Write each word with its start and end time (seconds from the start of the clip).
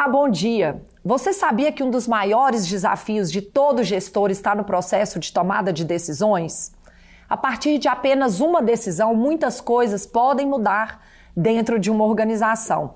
Olá, 0.00 0.08
bom 0.08 0.30
dia. 0.30 0.80
Você 1.04 1.30
sabia 1.30 1.70
que 1.70 1.82
um 1.82 1.90
dos 1.90 2.08
maiores 2.08 2.66
desafios 2.66 3.30
de 3.30 3.42
todo 3.42 3.84
gestor 3.84 4.30
está 4.30 4.54
no 4.54 4.64
processo 4.64 5.18
de 5.18 5.30
tomada 5.30 5.74
de 5.74 5.84
decisões? 5.84 6.72
A 7.28 7.36
partir 7.36 7.76
de 7.76 7.86
apenas 7.86 8.40
uma 8.40 8.62
decisão, 8.62 9.14
muitas 9.14 9.60
coisas 9.60 10.06
podem 10.06 10.46
mudar 10.46 11.02
dentro 11.36 11.78
de 11.78 11.90
uma 11.90 12.06
organização. 12.06 12.94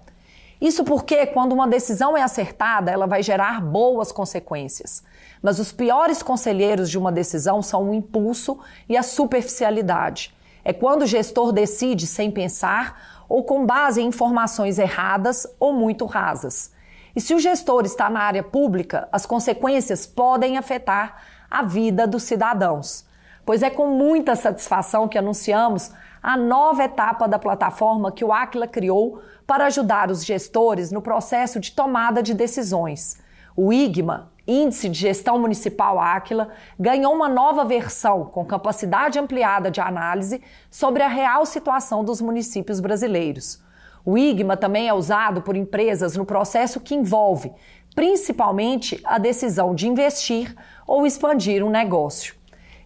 Isso 0.58 0.82
porque, 0.82 1.26
quando 1.26 1.52
uma 1.52 1.68
decisão 1.68 2.16
é 2.16 2.22
acertada, 2.22 2.90
ela 2.90 3.06
vai 3.06 3.22
gerar 3.22 3.60
boas 3.60 4.10
consequências. 4.10 5.04
Mas 5.42 5.58
os 5.58 5.70
piores 5.70 6.22
conselheiros 6.22 6.88
de 6.88 6.96
uma 6.96 7.12
decisão 7.12 7.60
são 7.60 7.90
o 7.90 7.92
impulso 7.92 8.58
e 8.88 8.96
a 8.96 9.02
superficialidade. 9.02 10.34
É 10.64 10.72
quando 10.72 11.02
o 11.02 11.06
gestor 11.06 11.52
decide 11.52 12.06
sem 12.06 12.30
pensar 12.30 13.26
ou 13.28 13.44
com 13.44 13.66
base 13.66 14.00
em 14.00 14.06
informações 14.06 14.78
erradas 14.78 15.46
ou 15.60 15.74
muito 15.74 16.06
rasas. 16.06 16.72
E 17.14 17.20
se 17.20 17.34
o 17.34 17.38
gestor 17.38 17.84
está 17.84 18.10
na 18.10 18.20
área 18.20 18.42
pública, 18.42 19.08
as 19.12 19.24
consequências 19.24 20.04
podem 20.04 20.58
afetar 20.58 21.22
a 21.50 21.62
vida 21.62 22.06
dos 22.06 22.24
cidadãos. 22.24 23.06
Pois 23.46 23.62
é 23.62 23.70
com 23.70 23.88
muita 23.88 24.34
satisfação 24.34 25.06
que 25.06 25.18
anunciamos 25.18 25.92
a 26.22 26.36
nova 26.36 26.84
etapa 26.84 27.28
da 27.28 27.38
plataforma 27.38 28.10
que 28.10 28.24
o 28.24 28.32
Aquila 28.32 28.66
criou 28.66 29.22
para 29.46 29.66
ajudar 29.66 30.10
os 30.10 30.24
gestores 30.24 30.90
no 30.90 31.02
processo 31.02 31.60
de 31.60 31.70
tomada 31.72 32.22
de 32.22 32.34
decisões. 32.34 33.22
O 33.54 33.72
IGMA, 33.72 34.32
Índice 34.46 34.88
de 34.88 34.98
Gestão 34.98 35.38
Municipal 35.38 36.00
Aquila, 36.00 36.48
ganhou 36.80 37.14
uma 37.14 37.28
nova 37.28 37.64
versão 37.64 38.24
com 38.24 38.44
capacidade 38.44 39.18
ampliada 39.18 39.70
de 39.70 39.80
análise 39.80 40.42
sobre 40.70 41.02
a 41.02 41.08
real 41.08 41.46
situação 41.46 42.02
dos 42.02 42.20
municípios 42.20 42.80
brasileiros. 42.80 43.63
O 44.04 44.18
IGMA 44.18 44.56
também 44.56 44.86
é 44.86 44.92
usado 44.92 45.40
por 45.40 45.56
empresas 45.56 46.14
no 46.14 46.26
processo 46.26 46.78
que 46.78 46.94
envolve, 46.94 47.50
principalmente, 47.94 49.00
a 49.02 49.18
decisão 49.18 49.74
de 49.74 49.88
investir 49.88 50.54
ou 50.86 51.06
expandir 51.06 51.64
um 51.64 51.70
negócio. 51.70 52.34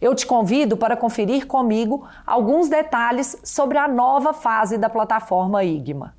Eu 0.01 0.15
te 0.15 0.25
convido 0.25 0.77
para 0.77 0.97
conferir 0.97 1.47
comigo 1.47 2.07
alguns 2.25 2.69
detalhes 2.69 3.37
sobre 3.43 3.79
a 3.79 3.89
nova 3.89 4.33
fase 4.33 4.79
da 4.79 4.89
plataforma 4.89 5.65
IGMA. 5.65 6.15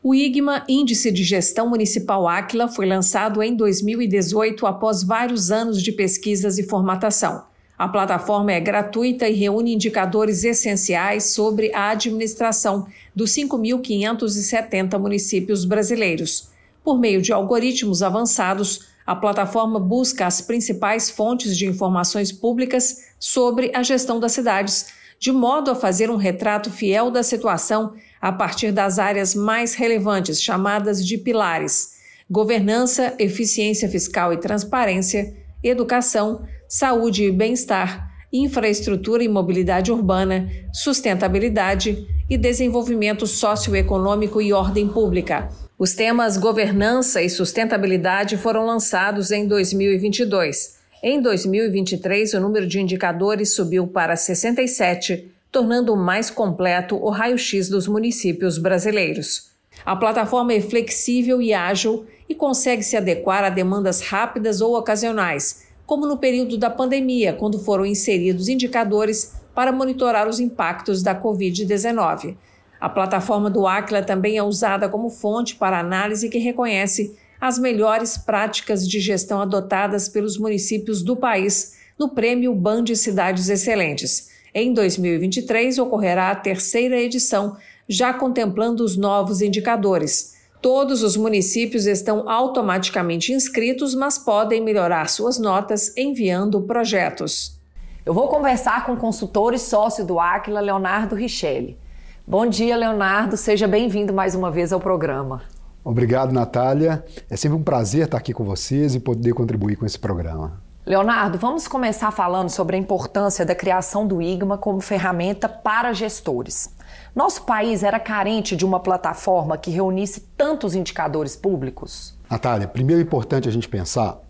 O 0.00 0.14
IGMA, 0.14 0.64
Índice 0.68 1.10
de 1.10 1.24
Gestão 1.24 1.68
Municipal 1.68 2.28
Aquila, 2.28 2.68
foi 2.68 2.86
lançado 2.86 3.42
em 3.42 3.56
2018 3.56 4.64
após 4.64 5.02
vários 5.02 5.50
anos 5.50 5.82
de 5.82 5.90
pesquisas 5.90 6.58
e 6.58 6.62
formatação. 6.62 7.44
A 7.76 7.86
plataforma 7.88 8.52
é 8.52 8.58
gratuita 8.58 9.28
e 9.28 9.34
reúne 9.34 9.74
indicadores 9.74 10.42
essenciais 10.42 11.30
sobre 11.30 11.72
a 11.72 11.90
administração 11.90 12.86
dos 13.18 13.32
5.570 13.32 14.96
municípios 14.96 15.64
brasileiros. 15.64 16.50
Por 16.84 17.00
meio 17.00 17.20
de 17.20 17.32
algoritmos 17.32 18.00
avançados, 18.00 18.86
a 19.04 19.16
plataforma 19.16 19.80
busca 19.80 20.24
as 20.24 20.40
principais 20.40 21.10
fontes 21.10 21.58
de 21.58 21.66
informações 21.66 22.30
públicas 22.30 23.08
sobre 23.18 23.72
a 23.74 23.82
gestão 23.82 24.20
das 24.20 24.30
cidades, 24.30 24.86
de 25.18 25.32
modo 25.32 25.68
a 25.68 25.74
fazer 25.74 26.12
um 26.12 26.16
retrato 26.16 26.70
fiel 26.70 27.10
da 27.10 27.24
situação 27.24 27.94
a 28.20 28.30
partir 28.30 28.70
das 28.70 29.00
áreas 29.00 29.34
mais 29.34 29.74
relevantes, 29.74 30.40
chamadas 30.40 31.04
de 31.04 31.18
pilares: 31.18 31.94
governança, 32.30 33.16
eficiência 33.18 33.88
fiscal 33.88 34.32
e 34.32 34.36
transparência, 34.36 35.36
educação, 35.60 36.46
saúde 36.68 37.24
e 37.24 37.32
bem-estar, 37.32 38.07
infraestrutura 38.32 39.24
e 39.24 39.28
mobilidade 39.28 39.90
urbana, 39.90 40.50
sustentabilidade 40.72 42.06
e 42.28 42.36
desenvolvimento 42.36 43.26
socioeconômico 43.26 44.40
e 44.40 44.52
ordem 44.52 44.88
pública. 44.88 45.48
Os 45.78 45.94
temas 45.94 46.36
governança 46.36 47.22
e 47.22 47.30
sustentabilidade 47.30 48.36
foram 48.36 48.66
lançados 48.66 49.30
em 49.30 49.46
2022. 49.46 50.76
Em 51.02 51.22
2023, 51.22 52.34
o 52.34 52.40
número 52.40 52.66
de 52.66 52.80
indicadores 52.80 53.54
subiu 53.54 53.86
para 53.86 54.16
67, 54.16 55.30
tornando 55.50 55.96
mais 55.96 56.28
completo 56.28 56.96
o 56.96 57.08
raio-x 57.08 57.68
dos 57.68 57.86
municípios 57.86 58.58
brasileiros. 58.58 59.52
A 59.86 59.94
plataforma 59.94 60.52
é 60.52 60.60
flexível 60.60 61.40
e 61.40 61.54
ágil 61.54 62.04
e 62.28 62.34
consegue 62.34 62.82
se 62.82 62.96
adequar 62.96 63.44
a 63.44 63.48
demandas 63.48 64.02
rápidas 64.02 64.60
ou 64.60 64.76
ocasionais, 64.76 65.67
como 65.88 66.06
no 66.06 66.18
período 66.18 66.58
da 66.58 66.68
pandemia, 66.68 67.32
quando 67.32 67.58
foram 67.58 67.86
inseridos 67.86 68.46
indicadores 68.46 69.32
para 69.54 69.72
monitorar 69.72 70.28
os 70.28 70.38
impactos 70.38 71.02
da 71.02 71.18
Covid-19. 71.18 72.36
A 72.78 72.90
plataforma 72.90 73.48
do 73.48 73.66
Aquila 73.66 74.02
também 74.02 74.36
é 74.36 74.42
usada 74.42 74.86
como 74.86 75.08
fonte 75.08 75.56
para 75.56 75.80
análise 75.80 76.28
que 76.28 76.36
reconhece 76.36 77.16
as 77.40 77.58
melhores 77.58 78.18
práticas 78.18 78.86
de 78.86 79.00
gestão 79.00 79.40
adotadas 79.40 80.10
pelos 80.10 80.36
municípios 80.36 81.02
do 81.02 81.16
país 81.16 81.78
no 81.98 82.10
Prêmio 82.10 82.54
Band 82.54 82.94
Cidades 82.94 83.48
Excelentes. 83.48 84.28
Em 84.54 84.74
2023 84.74 85.78
ocorrerá 85.78 86.30
a 86.30 86.36
terceira 86.36 87.00
edição, 87.00 87.56
já 87.88 88.12
contemplando 88.12 88.84
os 88.84 88.94
novos 88.94 89.40
indicadores. 89.40 90.36
Todos 90.60 91.04
os 91.04 91.16
municípios 91.16 91.86
estão 91.86 92.28
automaticamente 92.28 93.32
inscritos, 93.32 93.94
mas 93.94 94.18
podem 94.18 94.60
melhorar 94.60 95.08
suas 95.08 95.38
notas 95.38 95.96
enviando 95.96 96.60
projetos. 96.62 97.60
Eu 98.04 98.12
vou 98.12 98.26
conversar 98.26 98.84
com 98.84 98.94
o 98.94 98.96
consultor 98.96 99.54
e 99.54 99.58
sócio 99.58 100.04
do 100.04 100.18
Aquila, 100.18 100.60
Leonardo 100.60 101.14
Richelli. 101.14 101.78
Bom 102.26 102.44
dia, 102.44 102.76
Leonardo. 102.76 103.36
Seja 103.36 103.68
bem-vindo 103.68 104.12
mais 104.12 104.34
uma 104.34 104.50
vez 104.50 104.72
ao 104.72 104.80
programa. 104.80 105.42
Obrigado, 105.84 106.32
Natália. 106.32 107.04
É 107.30 107.36
sempre 107.36 107.56
um 107.56 107.62
prazer 107.62 108.06
estar 108.06 108.18
aqui 108.18 108.32
com 108.32 108.44
vocês 108.44 108.96
e 108.96 109.00
poder 109.00 109.34
contribuir 109.34 109.76
com 109.76 109.86
esse 109.86 109.98
programa. 109.98 110.60
Leonardo, 110.84 111.38
vamos 111.38 111.68
começar 111.68 112.10
falando 112.10 112.48
sobre 112.48 112.74
a 112.74 112.78
importância 112.78 113.46
da 113.46 113.54
criação 113.54 114.06
do 114.06 114.20
IGMA 114.20 114.58
como 114.58 114.80
ferramenta 114.80 115.48
para 115.48 115.92
gestores. 115.92 116.74
Nosso 117.14 117.42
país 117.42 117.82
era 117.82 117.98
carente 117.98 118.54
de 118.54 118.64
uma 118.64 118.80
plataforma 118.80 119.56
que 119.56 119.70
reunisse 119.70 120.20
tantos 120.36 120.74
indicadores 120.74 121.34
públicos? 121.34 122.16
Natália, 122.30 122.68
primeiro 122.68 123.00
é 123.00 123.04
importante 123.04 123.48
a 123.48 123.52
gente 123.52 123.68
pensar 123.68 124.20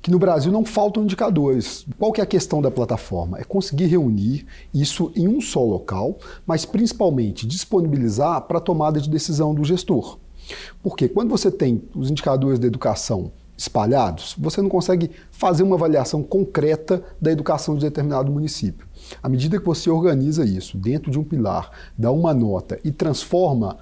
que 0.00 0.10
no 0.10 0.18
Brasil 0.18 0.52
não 0.52 0.64
faltam 0.64 1.02
indicadores. 1.02 1.86
Qual 1.98 2.12
que 2.12 2.20
é 2.20 2.24
a 2.24 2.26
questão 2.26 2.62
da 2.62 2.70
plataforma? 2.70 3.38
É 3.38 3.44
conseguir 3.44 3.86
reunir 3.86 4.46
isso 4.72 5.10
em 5.16 5.26
um 5.26 5.40
só 5.40 5.62
local, 5.64 6.18
mas 6.46 6.64
principalmente 6.64 7.46
disponibilizar 7.46 8.42
para 8.42 8.58
a 8.58 8.60
tomada 8.60 9.00
de 9.00 9.10
decisão 9.10 9.54
do 9.54 9.64
gestor. 9.64 10.18
Porque 10.82 11.08
quando 11.08 11.30
você 11.30 11.50
tem 11.50 11.82
os 11.94 12.10
indicadores 12.10 12.58
da 12.58 12.66
educação 12.66 13.32
espalhados, 13.58 14.36
você 14.38 14.62
não 14.62 14.68
consegue 14.68 15.10
fazer 15.32 15.64
uma 15.64 15.74
avaliação 15.74 16.22
concreta 16.22 17.02
da 17.20 17.32
educação 17.32 17.74
de 17.74 17.80
determinado 17.80 18.30
município. 18.30 18.86
À 19.20 19.28
medida 19.28 19.58
que 19.58 19.66
você 19.66 19.90
organiza 19.90 20.44
isso 20.44 20.78
dentro 20.78 21.10
de 21.10 21.18
um 21.18 21.24
pilar, 21.24 21.70
dá 21.98 22.12
uma 22.12 22.32
nota 22.32 22.78
e 22.84 22.92
transforma 22.92 23.76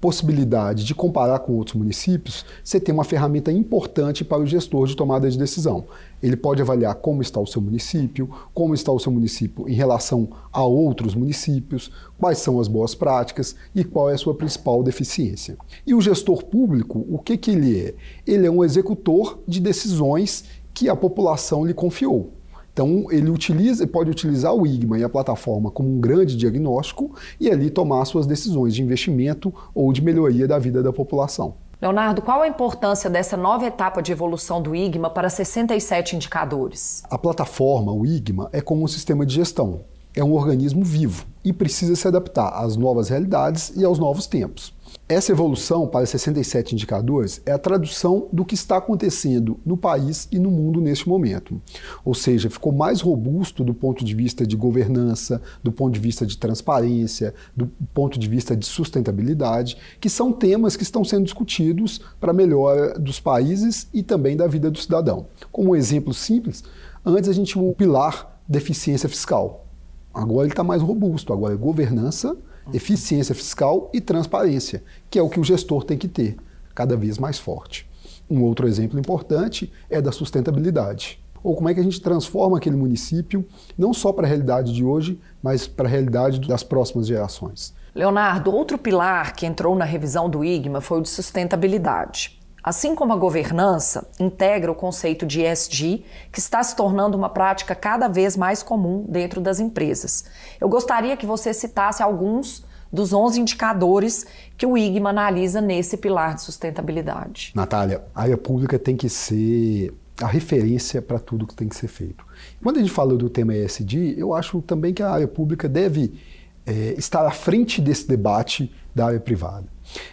possibilidade 0.00 0.84
de 0.84 0.94
comparar 0.94 1.40
com 1.40 1.54
outros 1.54 1.76
municípios, 1.76 2.44
você 2.62 2.78
tem 2.78 2.94
uma 2.94 3.04
ferramenta 3.04 3.50
importante 3.50 4.24
para 4.24 4.38
o 4.38 4.46
gestor 4.46 4.86
de 4.86 4.96
tomada 4.96 5.28
de 5.30 5.38
decisão. 5.38 5.86
Ele 6.22 6.36
pode 6.36 6.62
avaliar 6.62 6.94
como 6.96 7.22
está 7.22 7.40
o 7.40 7.46
seu 7.46 7.60
município, 7.60 8.28
como 8.54 8.74
está 8.74 8.92
o 8.92 8.98
seu 8.98 9.10
município 9.10 9.68
em 9.68 9.74
relação 9.74 10.28
a 10.52 10.64
outros 10.64 11.14
municípios, 11.14 11.90
quais 12.18 12.38
são 12.38 12.60
as 12.60 12.68
boas 12.68 12.94
práticas 12.94 13.56
e 13.74 13.84
qual 13.84 14.10
é 14.10 14.14
a 14.14 14.18
sua 14.18 14.34
principal 14.34 14.82
deficiência. 14.82 15.56
E 15.86 15.94
o 15.94 16.00
gestor 16.00 16.44
público, 16.44 17.04
o 17.08 17.18
que, 17.18 17.36
que 17.36 17.50
ele 17.50 17.80
é? 17.80 17.94
Ele 18.26 18.46
é 18.46 18.50
um 18.50 18.64
executor 18.64 19.40
de 19.46 19.60
decisões 19.60 20.44
que 20.72 20.88
a 20.88 20.94
população 20.94 21.64
lhe 21.64 21.74
confiou. 21.74 22.37
Então, 22.78 23.06
ele 23.10 23.28
utiliza, 23.28 23.84
pode 23.88 24.08
utilizar 24.08 24.54
o 24.54 24.64
IGMA 24.64 25.00
e 25.00 25.02
a 25.02 25.08
plataforma 25.08 25.68
como 25.68 25.88
um 25.88 25.98
grande 25.98 26.36
diagnóstico 26.36 27.12
e 27.40 27.50
ali 27.50 27.70
tomar 27.70 28.04
suas 28.04 28.24
decisões 28.24 28.72
de 28.72 28.84
investimento 28.84 29.52
ou 29.74 29.92
de 29.92 30.00
melhoria 30.00 30.46
da 30.46 30.60
vida 30.60 30.80
da 30.80 30.92
população. 30.92 31.54
Leonardo, 31.82 32.22
qual 32.22 32.40
a 32.40 32.46
importância 32.46 33.10
dessa 33.10 33.36
nova 33.36 33.66
etapa 33.66 34.00
de 34.00 34.12
evolução 34.12 34.62
do 34.62 34.76
IGMA 34.76 35.10
para 35.10 35.28
67 35.28 36.14
indicadores? 36.14 37.02
A 37.10 37.18
plataforma, 37.18 37.90
o 37.90 38.06
IGMA, 38.06 38.48
é 38.52 38.60
como 38.60 38.84
um 38.84 38.88
sistema 38.88 39.26
de 39.26 39.34
gestão. 39.34 39.80
É 40.14 40.22
um 40.22 40.32
organismo 40.32 40.84
vivo 40.84 41.26
e 41.44 41.52
precisa 41.52 41.96
se 41.96 42.06
adaptar 42.06 42.50
às 42.50 42.76
novas 42.76 43.08
realidades 43.08 43.72
e 43.76 43.84
aos 43.84 43.98
novos 43.98 44.28
tempos. 44.28 44.72
Essa 45.08 45.32
evolução 45.32 45.86
para 45.86 46.04
67 46.04 46.74
indicadores 46.74 47.40
é 47.46 47.52
a 47.52 47.58
tradução 47.58 48.28
do 48.32 48.44
que 48.44 48.54
está 48.54 48.76
acontecendo 48.76 49.58
no 49.64 49.76
país 49.76 50.28
e 50.30 50.38
no 50.38 50.50
mundo 50.50 50.80
neste 50.80 51.08
momento. 51.08 51.60
Ou 52.04 52.14
seja, 52.14 52.50
ficou 52.50 52.72
mais 52.72 53.00
robusto 53.00 53.64
do 53.64 53.72
ponto 53.72 54.04
de 54.04 54.14
vista 54.14 54.46
de 54.46 54.56
governança, 54.56 55.40
do 55.62 55.72
ponto 55.72 55.94
de 55.94 56.00
vista 56.00 56.26
de 56.26 56.36
transparência, 56.36 57.34
do 57.56 57.66
ponto 57.94 58.18
de 58.18 58.28
vista 58.28 58.56
de 58.56 58.66
sustentabilidade, 58.66 59.78
que 60.00 60.10
são 60.10 60.32
temas 60.32 60.76
que 60.76 60.82
estão 60.82 61.04
sendo 61.04 61.24
discutidos 61.24 62.00
para 62.20 62.30
a 62.30 62.34
melhora 62.34 62.98
dos 62.98 63.18
países 63.18 63.88
e 63.94 64.02
também 64.02 64.36
da 64.36 64.46
vida 64.46 64.70
do 64.70 64.78
cidadão. 64.78 65.26
Como 65.50 65.70
um 65.70 65.76
exemplo 65.76 66.12
simples, 66.12 66.62
antes 67.04 67.30
a 67.30 67.32
gente 67.32 67.52
tinha 67.52 67.64
um 67.64 67.72
pilar 67.72 68.40
de 68.46 68.58
eficiência 68.58 69.08
fiscal. 69.08 69.66
Agora 70.12 70.46
ele 70.46 70.52
está 70.52 70.64
mais 70.64 70.82
robusto, 70.82 71.32
agora 71.32 71.54
é 71.54 71.56
governança 71.56 72.36
eficiência 72.72 73.34
fiscal 73.34 73.90
e 73.92 74.00
transparência, 74.00 74.82
que 75.10 75.18
é 75.18 75.22
o 75.22 75.28
que 75.28 75.40
o 75.40 75.44
gestor 75.44 75.84
tem 75.84 75.96
que 75.96 76.08
ter. 76.08 76.36
cada 76.74 76.96
vez 76.96 77.18
mais 77.18 77.40
forte. 77.40 77.88
Um 78.30 78.44
outro 78.44 78.68
exemplo 78.68 79.00
importante 79.00 79.72
é 79.90 80.00
da 80.00 80.12
sustentabilidade. 80.12 81.20
Ou 81.42 81.56
como 81.56 81.68
é 81.68 81.74
que 81.74 81.80
a 81.80 81.82
gente 81.82 82.00
transforma 82.00 82.58
aquele 82.58 82.76
município, 82.76 83.44
não 83.76 83.92
só 83.92 84.12
para 84.12 84.26
a 84.26 84.28
realidade 84.28 84.72
de 84.72 84.84
hoje, 84.84 85.20
mas 85.42 85.66
para 85.66 85.88
a 85.88 85.90
realidade 85.90 86.38
das 86.46 86.62
próximas 86.62 87.08
gerações. 87.08 87.74
Leonardo, 87.94 88.54
outro 88.54 88.78
pilar 88.78 89.34
que 89.34 89.44
entrou 89.44 89.74
na 89.74 89.84
revisão 89.84 90.30
do 90.30 90.44
IGMA 90.44 90.80
foi 90.80 90.98
o 90.98 91.02
de 91.02 91.08
sustentabilidade. 91.08 92.37
Assim 92.68 92.94
como 92.94 93.14
a 93.14 93.16
governança 93.16 94.06
integra 94.20 94.70
o 94.70 94.74
conceito 94.74 95.24
de 95.24 95.40
ESG, 95.40 96.04
que 96.30 96.38
está 96.38 96.62
se 96.62 96.76
tornando 96.76 97.16
uma 97.16 97.30
prática 97.30 97.74
cada 97.74 98.08
vez 98.08 98.36
mais 98.36 98.62
comum 98.62 99.06
dentro 99.08 99.40
das 99.40 99.58
empresas. 99.58 100.26
Eu 100.60 100.68
gostaria 100.68 101.16
que 101.16 101.24
você 101.24 101.54
citasse 101.54 102.02
alguns 102.02 102.62
dos 102.92 103.14
11 103.14 103.40
indicadores 103.40 104.26
que 104.54 104.66
o 104.66 104.76
IGMA 104.76 105.08
analisa 105.08 105.62
nesse 105.62 105.96
pilar 105.96 106.34
de 106.34 106.42
sustentabilidade. 106.42 107.52
Natália, 107.54 108.04
a 108.14 108.20
área 108.20 108.36
pública 108.36 108.78
tem 108.78 108.98
que 108.98 109.08
ser 109.08 109.94
a 110.20 110.26
referência 110.26 111.00
para 111.00 111.18
tudo 111.18 111.46
que 111.46 111.54
tem 111.54 111.70
que 111.70 111.76
ser 111.76 111.88
feito. 111.88 112.22
Quando 112.62 112.76
a 112.76 112.80
gente 112.80 112.92
fala 112.92 113.16
do 113.16 113.30
tema 113.30 113.54
ESG, 113.54 114.14
eu 114.18 114.34
acho 114.34 114.60
também 114.60 114.92
que 114.92 115.02
a 115.02 115.10
área 115.10 115.26
pública 115.26 115.66
deve 115.70 116.20
é, 116.66 116.94
estar 116.98 117.26
à 117.26 117.30
frente 117.30 117.80
desse 117.80 118.06
debate 118.06 118.70
da 118.94 119.06
área 119.06 119.20
privada. 119.20 119.64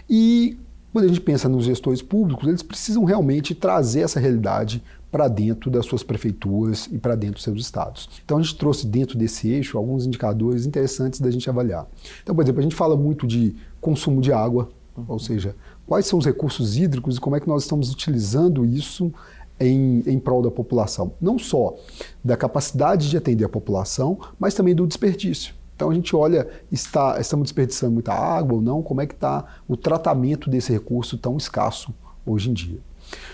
E 0.10 0.58
quando 0.96 1.04
a 1.04 1.08
gente 1.10 1.20
pensa 1.20 1.50
nos 1.50 1.66
gestores 1.66 2.02
públicos, 2.02 2.48
eles 2.48 2.64
precisam 2.64 3.04
realmente 3.04 3.54
trazer 3.54 4.00
essa 4.00 4.18
realidade 4.18 4.82
para 5.12 5.28
dentro 5.28 5.70
das 5.70 5.86
suas 5.86 6.04
prefeituras 6.04 6.88
e 6.90 6.98
para 6.98 7.16
dentro 7.16 7.34
dos 7.34 7.44
seus 7.44 7.60
estados. 7.60 8.10
Então 8.24 8.38
a 8.38 8.42
gente 8.42 8.56
trouxe 8.56 8.88
dentro 8.88 9.18
desse 9.18 9.50
eixo 9.50 9.78
alguns 9.78 10.06
indicadores 10.06 10.66
interessantes 10.66 11.20
da 11.20 11.30
gente 11.30 11.50
avaliar. 11.50 11.86
Então, 12.24 12.34
por 12.34 12.46
exemplo, 12.46 12.62
a 12.62 12.64
gente 12.64 12.78
fala 12.78 12.96
muito 12.96 13.28
de 13.28 13.58
consumo 13.82 14.22
de 14.22 14.32
água, 14.32 14.70
uhum. 14.96 15.04
ou 15.10 15.20
seja, 15.20 15.54
quais 15.86 16.06
são 16.06 16.18
os 16.18 16.26
recursos 16.26 16.78
hídricos 16.78 17.18
e 17.18 17.20
como 17.20 17.36
é 17.36 17.42
que 17.42 17.48
nós 17.50 17.64
estamos 17.64 17.92
utilizando 17.92 18.66
isso 18.66 19.12
em, 19.60 20.02
em 20.08 20.18
prol 20.18 20.42
da 20.42 20.50
população. 20.50 21.12
Não 21.20 21.38
só 21.38 21.76
da 22.24 22.38
capacidade 22.38 23.10
de 23.10 23.18
atender 23.18 23.44
a 23.44 23.50
população, 23.50 24.18
mas 24.40 24.54
também 24.54 24.74
do 24.74 24.88
desperdício. 24.88 25.56
Então 25.76 25.90
a 25.90 25.94
gente 25.94 26.16
olha, 26.16 26.48
está, 26.72 27.20
estamos 27.20 27.46
desperdiçando 27.46 27.94
muita 27.94 28.14
água 28.14 28.56
ou 28.56 28.62
não, 28.62 28.82
como 28.82 29.02
é 29.02 29.06
que 29.06 29.14
está 29.14 29.46
o 29.68 29.76
tratamento 29.76 30.50
desse 30.50 30.72
recurso 30.72 31.18
tão 31.18 31.38
escasso 31.38 31.94
hoje 32.26 32.50
em 32.50 32.54
dia. 32.54 32.80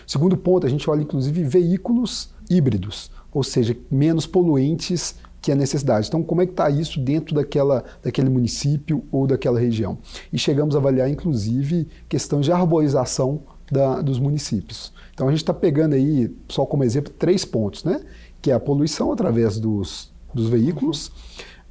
Segundo 0.06 0.36
ponto, 0.36 0.66
a 0.66 0.70
gente 0.70 0.90
olha 0.90 1.02
inclusive 1.02 1.44
veículos 1.44 2.34
híbridos, 2.50 3.12
ou 3.32 3.44
seja, 3.44 3.78
menos 3.90 4.26
poluentes 4.26 5.16
que 5.42 5.52
a 5.52 5.56
necessidade. 5.56 6.08
Então, 6.08 6.22
como 6.22 6.42
é 6.42 6.46
que 6.46 6.52
está 6.52 6.70
isso 6.70 7.00
dentro 7.00 7.34
daquela, 7.34 7.84
daquele 8.04 8.30
município 8.30 9.04
ou 9.12 9.26
daquela 9.26 9.60
região? 9.60 9.98
E 10.32 10.38
chegamos 10.38 10.76
a 10.76 10.78
avaliar, 10.78 11.10
inclusive, 11.10 11.88
questões 12.08 12.46
de 12.46 12.52
arborização 12.52 13.42
da, 13.72 14.02
dos 14.02 14.20
municípios. 14.20 14.94
Então, 15.14 15.28
a 15.28 15.32
gente 15.32 15.42
está 15.42 15.54
pegando 15.54 15.96
aí, 15.96 16.36
só 16.48 16.66
como 16.66 16.84
exemplo, 16.84 17.12
três 17.18 17.44
pontos, 17.44 17.84
né? 17.84 18.02
Que 18.42 18.52
é 18.52 18.54
a 18.54 18.60
poluição 18.60 19.12
através 19.12 19.60
dos, 19.60 20.12
dos 20.34 20.48
veículos, 20.48 21.12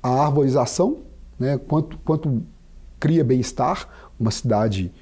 a 0.02 0.08
arborização, 0.08 0.99
né? 1.38 1.58
quanto, 1.58 1.99
quanto 1.99 2.43
cria 2.99 3.25
bem-estar, 3.25 3.88
uma 4.19 4.31
cidade 4.31 4.93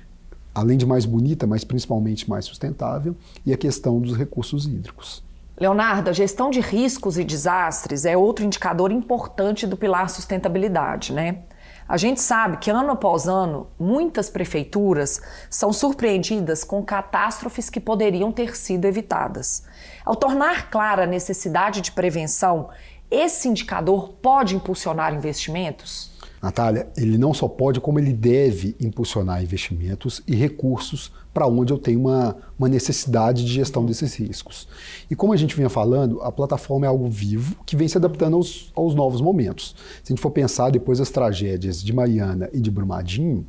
além 0.55 0.77
de 0.77 0.87
mais 0.87 1.05
bonita, 1.05 1.47
mas 1.47 1.63
principalmente 1.63 2.29
mais 2.29 2.45
sustentável, 2.45 3.15
e 3.47 3.53
a 3.53 3.57
questão 3.57 4.01
dos 4.01 4.17
recursos 4.17 4.67
hídricos. 4.67 5.23
Leonardo, 5.61 6.11
a 6.11 6.13
gestão 6.13 6.51
de 6.51 6.61
riscos 6.61 7.19
e 7.19 7.25
desastres 7.25 8.05
é 8.05 8.17
outro 8.17 8.45
indicador 8.45 8.93
importante 8.93 9.67
do 9.67 9.77
pilar 9.77 10.09
sustentabilidade, 10.09 11.13
né? 11.13 11.41
A 11.89 11.97
gente 11.97 12.21
sabe 12.21 12.59
que 12.59 12.71
ano 12.71 12.91
após 12.91 13.27
ano, 13.27 13.67
muitas 13.79 14.29
prefeituras 14.29 15.23
são 15.49 15.73
surpreendidas 15.73 16.63
com 16.63 16.85
catástrofes 16.85 17.71
que 17.71 17.81
poderiam 17.81 18.31
ter 18.31 18.55
sido 18.55 18.85
evitadas. 18.85 19.65
Ao 20.05 20.15
tornar 20.15 20.71
clara 20.71 21.05
a 21.05 21.07
necessidade 21.07 21.81
de 21.81 21.91
prevenção, 21.91 22.69
esse 23.11 23.49
indicador 23.49 24.11
pode 24.21 24.55
impulsionar 24.55 25.15
investimentos? 25.15 26.11
Natália, 26.43 26.89
ele 26.97 27.19
não 27.19 27.35
só 27.35 27.49
pode, 27.49 27.81
como 27.81 27.99
ele 27.99 28.13
deve 28.13 28.77
impulsionar 28.81 29.43
investimentos 29.43 30.23
e 30.27 30.37
recursos 30.37 31.13
para 31.35 31.47
onde 31.47 31.73
eu 31.73 31.79
tenho 31.79 32.01
uma, 32.01 32.37
uma 32.59 32.69
necessidade 32.69 33.45
de 33.45 33.53
gestão 33.53 33.85
desses 33.85 34.15
riscos. 34.15 34.69
E 35.11 35.15
como 35.15 35.33
a 35.33 35.37
gente 35.37 35.55
vinha 35.55 35.69
falando, 35.69 36.21
a 36.23 36.33
plataforma 36.33 36.87
é 36.87 36.89
algo 36.89 37.09
vivo 37.09 37.57
que 37.67 37.77
vem 37.77 37.87
se 37.87 37.97
adaptando 37.97 38.37
aos, 38.37 38.73
aos 38.75 38.95
novos 38.95 39.21
momentos. 39.21 39.75
Se 40.03 40.13
a 40.13 40.15
gente 40.15 40.23
for 40.23 40.31
pensar 40.31 40.71
depois 40.71 40.99
das 40.99 41.11
tragédias 41.11 41.83
de 41.83 41.93
Mariana 41.93 42.49
e 42.53 42.61
de 42.61 42.71
Brumadinho, 42.71 43.47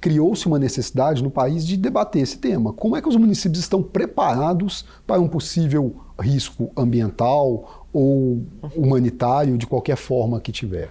criou-se 0.00 0.46
uma 0.46 0.58
necessidade 0.58 1.22
no 1.22 1.30
país 1.30 1.66
de 1.66 1.76
debater 1.76 2.22
esse 2.22 2.38
tema. 2.38 2.72
Como 2.72 2.96
é 2.96 3.02
que 3.02 3.08
os 3.08 3.16
municípios 3.16 3.60
estão 3.60 3.82
preparados 3.82 4.84
para 5.06 5.20
um 5.20 5.28
possível 5.28 5.96
risco 6.18 6.70
ambiental 6.76 7.79
ou 7.92 8.42
humanitário, 8.76 9.58
de 9.58 9.66
qualquer 9.66 9.96
forma 9.96 10.40
que 10.40 10.52
tiver? 10.52 10.88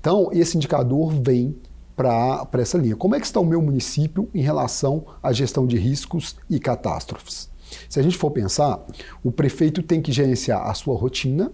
Então, 0.00 0.30
esse 0.32 0.56
indicador 0.56 1.12
vem 1.12 1.56
para 1.94 2.48
essa 2.54 2.78
linha. 2.78 2.96
Como 2.96 3.14
é 3.14 3.20
que 3.20 3.26
está 3.26 3.38
o 3.38 3.44
meu 3.44 3.62
município 3.62 4.28
em 4.34 4.40
relação 4.40 5.04
à 5.22 5.32
gestão 5.32 5.66
de 5.66 5.76
riscos 5.76 6.36
e 6.50 6.58
catástrofes? 6.58 7.50
Se 7.88 8.00
a 8.00 8.02
gente 8.02 8.16
for 8.16 8.30
pensar, 8.30 8.84
o 9.22 9.30
prefeito 9.30 9.82
tem 9.82 10.02
que 10.02 10.10
gerenciar 10.10 10.68
a 10.68 10.74
sua 10.74 10.96
rotina, 10.96 11.52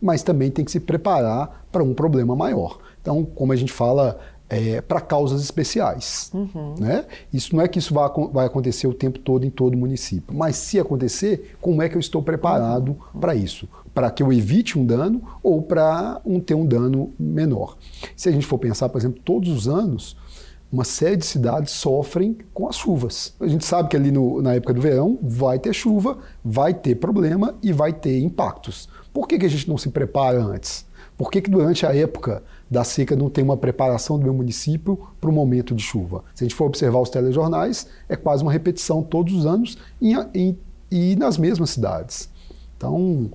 mas 0.00 0.22
também 0.22 0.50
tem 0.50 0.64
que 0.64 0.70
se 0.70 0.80
preparar 0.80 1.66
para 1.70 1.82
um 1.82 1.94
problema 1.94 2.34
maior. 2.34 2.78
Então, 3.00 3.24
como 3.24 3.52
a 3.52 3.56
gente 3.56 3.72
fala, 3.72 4.18
é, 4.50 4.80
para 4.80 5.00
causas 5.00 5.40
especiais. 5.40 6.30
Uhum. 6.34 6.74
Né? 6.78 7.06
Isso 7.32 7.54
não 7.54 7.62
é 7.62 7.68
que 7.68 7.78
isso 7.78 7.94
vai, 7.94 8.10
vai, 8.32 8.46
acontecer 8.46 8.88
o 8.88 8.92
tempo 8.92 9.20
todo 9.20 9.46
em 9.46 9.50
todo 9.50 9.74
o 9.74 9.78
município, 9.78 10.36
mas 10.36 10.56
se 10.56 10.78
acontecer, 10.78 11.56
como 11.60 11.80
é 11.80 11.88
que 11.88 11.96
eu 11.96 12.00
estou 12.00 12.20
preparado 12.20 12.90
uhum. 12.90 13.20
para 13.20 13.34
isso? 13.34 13.68
Para 13.94 14.10
que 14.10 14.22
eu 14.22 14.32
evite 14.32 14.78
um 14.78 14.84
dano 14.84 15.22
ou 15.42 15.62
para 15.62 16.20
um, 16.26 16.40
ter 16.40 16.54
um 16.54 16.66
dano 16.66 17.12
menor. 17.18 17.76
Se 18.16 18.28
a 18.28 18.32
gente 18.32 18.46
for 18.46 18.58
pensar, 18.58 18.88
por 18.88 18.98
exemplo, 18.98 19.20
todos 19.24 19.48
os 19.48 19.68
anos, 19.68 20.16
uma 20.72 20.84
série 20.84 21.16
de 21.16 21.26
cidades 21.26 21.72
sofrem 21.72 22.38
com 22.54 22.68
as 22.68 22.76
chuvas. 22.76 23.34
A 23.40 23.48
gente 23.48 23.64
sabe 23.64 23.88
que 23.88 23.96
ali 23.96 24.12
no, 24.12 24.40
na 24.40 24.54
época 24.54 24.74
do 24.74 24.80
verão 24.80 25.18
vai 25.20 25.58
ter 25.58 25.72
chuva, 25.72 26.18
vai 26.44 26.72
ter 26.72 26.94
problema 26.96 27.54
e 27.62 27.72
vai 27.72 27.92
ter 27.92 28.20
impactos. 28.20 28.88
Por 29.12 29.26
que, 29.26 29.38
que 29.38 29.46
a 29.46 29.50
gente 29.50 29.68
não 29.68 29.76
se 29.76 29.90
prepara 29.90 30.40
antes? 30.40 30.86
Por 31.20 31.30
que, 31.30 31.42
que 31.42 31.50
durante 31.50 31.84
a 31.84 31.94
época 31.94 32.42
da 32.70 32.82
seca 32.82 33.14
não 33.14 33.28
tem 33.28 33.44
uma 33.44 33.54
preparação 33.54 34.18
do 34.18 34.24
meu 34.24 34.32
município 34.32 34.98
para 35.20 35.28
o 35.28 35.32
momento 35.34 35.74
de 35.74 35.82
chuva? 35.82 36.24
Se 36.34 36.42
a 36.42 36.48
gente 36.48 36.56
for 36.56 36.64
observar 36.64 36.98
os 36.98 37.10
telejornais, 37.10 37.86
é 38.08 38.16
quase 38.16 38.42
uma 38.42 38.50
repetição 38.50 39.02
todos 39.02 39.34
os 39.34 39.44
anos 39.44 39.76
e, 40.00 40.14
e, 40.34 40.56
e 40.90 41.16
nas 41.16 41.36
mesmas 41.36 41.68
cidades. 41.68 42.30
Então, 42.74 43.32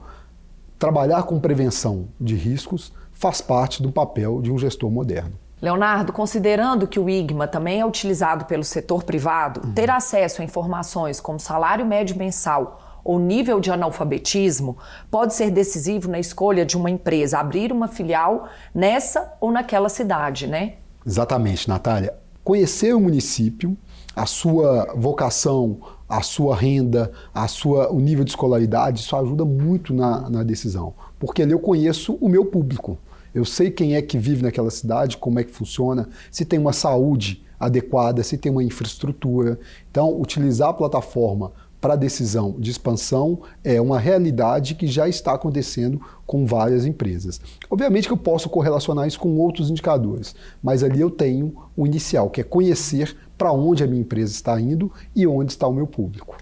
trabalhar 0.79 1.21
com 1.25 1.39
prevenção 1.39 2.07
de 2.19 2.33
riscos 2.33 2.91
faz 3.11 3.39
parte 3.39 3.83
do 3.83 3.91
papel 3.91 4.41
de 4.41 4.51
um 4.51 4.57
gestor 4.57 4.89
moderno. 4.89 5.33
Leonardo, 5.61 6.11
considerando 6.11 6.87
que 6.87 6.99
o 6.99 7.07
IGMA 7.07 7.47
também 7.47 7.81
é 7.81 7.85
utilizado 7.85 8.45
pelo 8.45 8.63
setor 8.63 9.03
privado, 9.03 9.61
uhum. 9.63 9.73
ter 9.73 9.91
acesso 9.91 10.41
a 10.41 10.43
informações 10.43 11.19
como 11.19 11.39
salário 11.39 11.85
médio 11.85 12.17
mensal 12.17 12.81
ou 13.05 13.19
nível 13.19 13.59
de 13.59 13.69
analfabetismo 13.69 14.77
pode 15.11 15.35
ser 15.35 15.51
decisivo 15.51 16.09
na 16.09 16.19
escolha 16.19 16.65
de 16.65 16.75
uma 16.75 16.89
empresa 16.89 17.37
abrir 17.37 17.71
uma 17.71 17.87
filial 17.87 18.49
nessa 18.73 19.33
ou 19.39 19.51
naquela 19.51 19.87
cidade, 19.87 20.47
né? 20.47 20.73
Exatamente, 21.05 21.69
Natália. 21.69 22.15
Conhecer 22.43 22.95
o 22.95 22.99
município, 22.99 23.77
a 24.15 24.25
sua 24.25 24.91
vocação, 24.95 25.77
a 26.09 26.21
sua 26.21 26.55
renda, 26.55 27.11
a 27.33 27.47
sua, 27.47 27.91
o 27.91 27.99
nível 27.99 28.23
de 28.23 28.31
escolaridade, 28.31 29.01
isso 29.01 29.15
ajuda 29.15 29.45
muito 29.45 29.93
na, 29.93 30.27
na 30.29 30.43
decisão. 30.43 30.95
Porque 31.19 31.43
ali 31.43 31.51
eu 31.51 31.59
conheço 31.59 32.17
o 32.19 32.27
meu 32.27 32.45
público. 32.45 32.97
Eu 33.33 33.45
sei 33.45 33.69
quem 33.69 33.95
é 33.95 34.01
que 34.01 34.17
vive 34.17 34.41
naquela 34.41 34.71
cidade, 34.71 35.17
como 35.17 35.39
é 35.39 35.43
que 35.43 35.51
funciona, 35.51 36.09
se 36.31 36.45
tem 36.45 36.57
uma 36.57 36.73
saúde 36.73 37.45
adequada, 37.59 38.23
se 38.23 38.37
tem 38.37 38.51
uma 38.51 38.63
infraestrutura. 38.63 39.59
Então, 39.91 40.19
utilizar 40.19 40.69
a 40.69 40.73
plataforma 40.73 41.51
para 41.85 41.93
a 41.93 41.97
decisão 41.97 42.55
de 42.57 42.71
expansão 42.71 43.41
é 43.63 43.79
uma 43.79 43.99
realidade 43.99 44.73
que 44.73 44.87
já 44.87 45.07
está 45.07 45.35
acontecendo 45.35 46.01
com 46.25 46.43
várias 46.43 46.83
empresas. 46.83 47.39
Obviamente 47.69 48.07
que 48.07 48.11
eu 48.11 48.17
posso 48.17 48.49
correlacionar 48.49 49.07
isso 49.07 49.19
com 49.19 49.37
outros 49.37 49.69
indicadores, 49.69 50.33
mas 50.63 50.81
ali 50.81 50.99
eu 50.99 51.11
tenho 51.11 51.53
o 51.77 51.85
inicial, 51.85 52.27
que 52.31 52.41
é 52.41 52.43
conhecer 52.43 53.15
para 53.37 53.51
onde 53.51 53.83
a 53.83 53.87
minha 53.87 54.01
empresa 54.01 54.33
está 54.33 54.59
indo 54.59 54.91
e 55.15 55.27
onde 55.27 55.51
está 55.51 55.67
o 55.67 55.73
meu 55.73 55.85
público. 55.85 56.35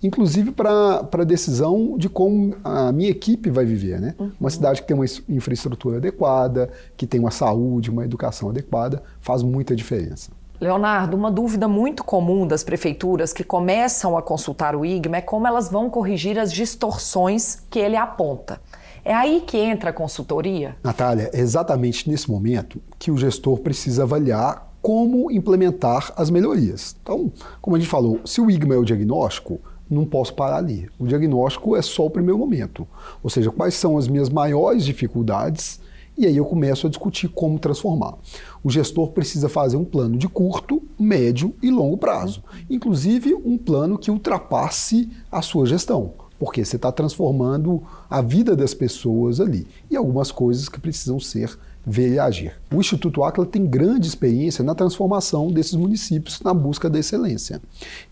Inclusive 0.00 0.52
para 0.52 1.08
a 1.12 1.24
decisão 1.24 1.98
de 1.98 2.08
como 2.08 2.54
a 2.62 2.92
minha 2.92 3.10
equipe 3.10 3.50
vai 3.50 3.64
viver. 3.64 4.00
Né? 4.00 4.14
Uhum. 4.16 4.30
Uma 4.38 4.50
cidade 4.50 4.80
que 4.80 4.86
tem 4.86 4.96
uma 4.96 5.06
infraestrutura 5.28 5.96
adequada, 5.96 6.70
que 6.96 7.04
tem 7.04 7.18
uma 7.18 7.32
saúde, 7.32 7.90
uma 7.90 8.04
educação 8.04 8.50
adequada, 8.50 9.02
faz 9.20 9.42
muita 9.42 9.74
diferença. 9.74 10.37
Leonardo, 10.60 11.16
uma 11.16 11.30
dúvida 11.30 11.68
muito 11.68 12.02
comum 12.02 12.44
das 12.44 12.64
prefeituras 12.64 13.32
que 13.32 13.44
começam 13.44 14.18
a 14.18 14.22
consultar 14.22 14.74
o 14.74 14.84
IGMA 14.84 15.18
é 15.18 15.20
como 15.20 15.46
elas 15.46 15.70
vão 15.70 15.88
corrigir 15.88 16.36
as 16.36 16.52
distorções 16.52 17.62
que 17.70 17.78
ele 17.78 17.96
aponta. 17.96 18.60
É 19.04 19.14
aí 19.14 19.40
que 19.46 19.56
entra 19.56 19.90
a 19.90 19.92
consultoria? 19.92 20.76
Natália, 20.82 21.30
é 21.32 21.38
exatamente 21.38 22.10
nesse 22.10 22.28
momento 22.28 22.80
que 22.98 23.12
o 23.12 23.16
gestor 23.16 23.58
precisa 23.58 24.02
avaliar 24.02 24.68
como 24.82 25.30
implementar 25.30 26.12
as 26.16 26.28
melhorias. 26.28 26.96
Então, 27.00 27.32
como 27.60 27.76
a 27.76 27.78
gente 27.78 27.88
falou, 27.88 28.20
se 28.24 28.40
o 28.40 28.50
IGMA 28.50 28.74
é 28.74 28.78
o 28.78 28.84
diagnóstico, 28.84 29.60
não 29.88 30.04
posso 30.04 30.34
parar 30.34 30.56
ali. 30.56 30.90
O 30.98 31.06
diagnóstico 31.06 31.76
é 31.76 31.82
só 31.82 32.04
o 32.04 32.10
primeiro 32.10 32.36
momento. 32.36 32.86
Ou 33.22 33.30
seja, 33.30 33.52
quais 33.52 33.74
são 33.74 33.96
as 33.96 34.08
minhas 34.08 34.28
maiores 34.28 34.84
dificuldades 34.84 35.80
e 36.18 36.26
aí 36.26 36.36
eu 36.36 36.44
começo 36.44 36.86
a 36.86 36.90
discutir 36.90 37.28
como 37.28 37.60
transformar. 37.60 38.14
O 38.62 38.68
gestor 38.68 39.12
precisa 39.12 39.48
fazer 39.48 39.76
um 39.76 39.84
plano 39.84 40.18
de 40.18 40.28
curto, 40.28 40.82
médio 40.98 41.54
e 41.62 41.70
longo 41.70 41.96
prazo. 41.96 42.42
Inclusive 42.68 43.34
um 43.34 43.56
plano 43.56 43.96
que 43.96 44.10
ultrapasse 44.10 45.08
a 45.30 45.40
sua 45.40 45.64
gestão 45.64 46.12
porque 46.38 46.64
você 46.64 46.76
está 46.76 46.92
transformando 46.92 47.82
a 48.08 48.22
vida 48.22 48.54
das 48.54 48.72
pessoas 48.72 49.40
ali 49.40 49.66
e 49.90 49.96
algumas 49.96 50.30
coisas 50.30 50.68
que 50.68 50.78
precisam 50.78 51.18
ser 51.18 51.58
ver 51.84 52.12
e 52.12 52.18
agir. 52.18 52.52
O 52.70 52.80
Instituto 52.80 53.24
Aquila 53.24 53.46
tem 53.46 53.66
grande 53.66 54.06
experiência 54.06 54.62
na 54.62 54.74
transformação 54.74 55.50
desses 55.50 55.74
municípios 55.74 56.40
na 56.40 56.52
busca 56.52 56.88
da 56.90 56.98
excelência 56.98 57.62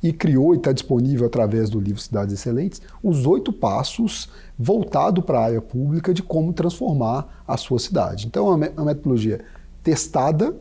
e 0.03 0.13
criou 0.13 0.55
e 0.55 0.57
está 0.57 0.73
disponível 0.73 1.27
através 1.27 1.69
do 1.69 1.79
livro 1.79 2.01
Cidades 2.01 2.35
Excelentes 2.35 2.81
os 3.03 3.27
oito 3.27 3.53
passos 3.53 4.31
voltado 4.59 5.23
para 5.23 5.39
a 5.39 5.45
área 5.45 5.61
pública 5.61 6.15
de 6.15 6.23
como 6.23 6.53
transformar 6.53 7.43
a 7.47 7.57
sua 7.57 7.79
cidade. 7.79 8.27
Então 8.27 8.49
é 8.51 8.71
uma 8.71 8.85
metodologia 8.87 9.45
testada 9.83 10.55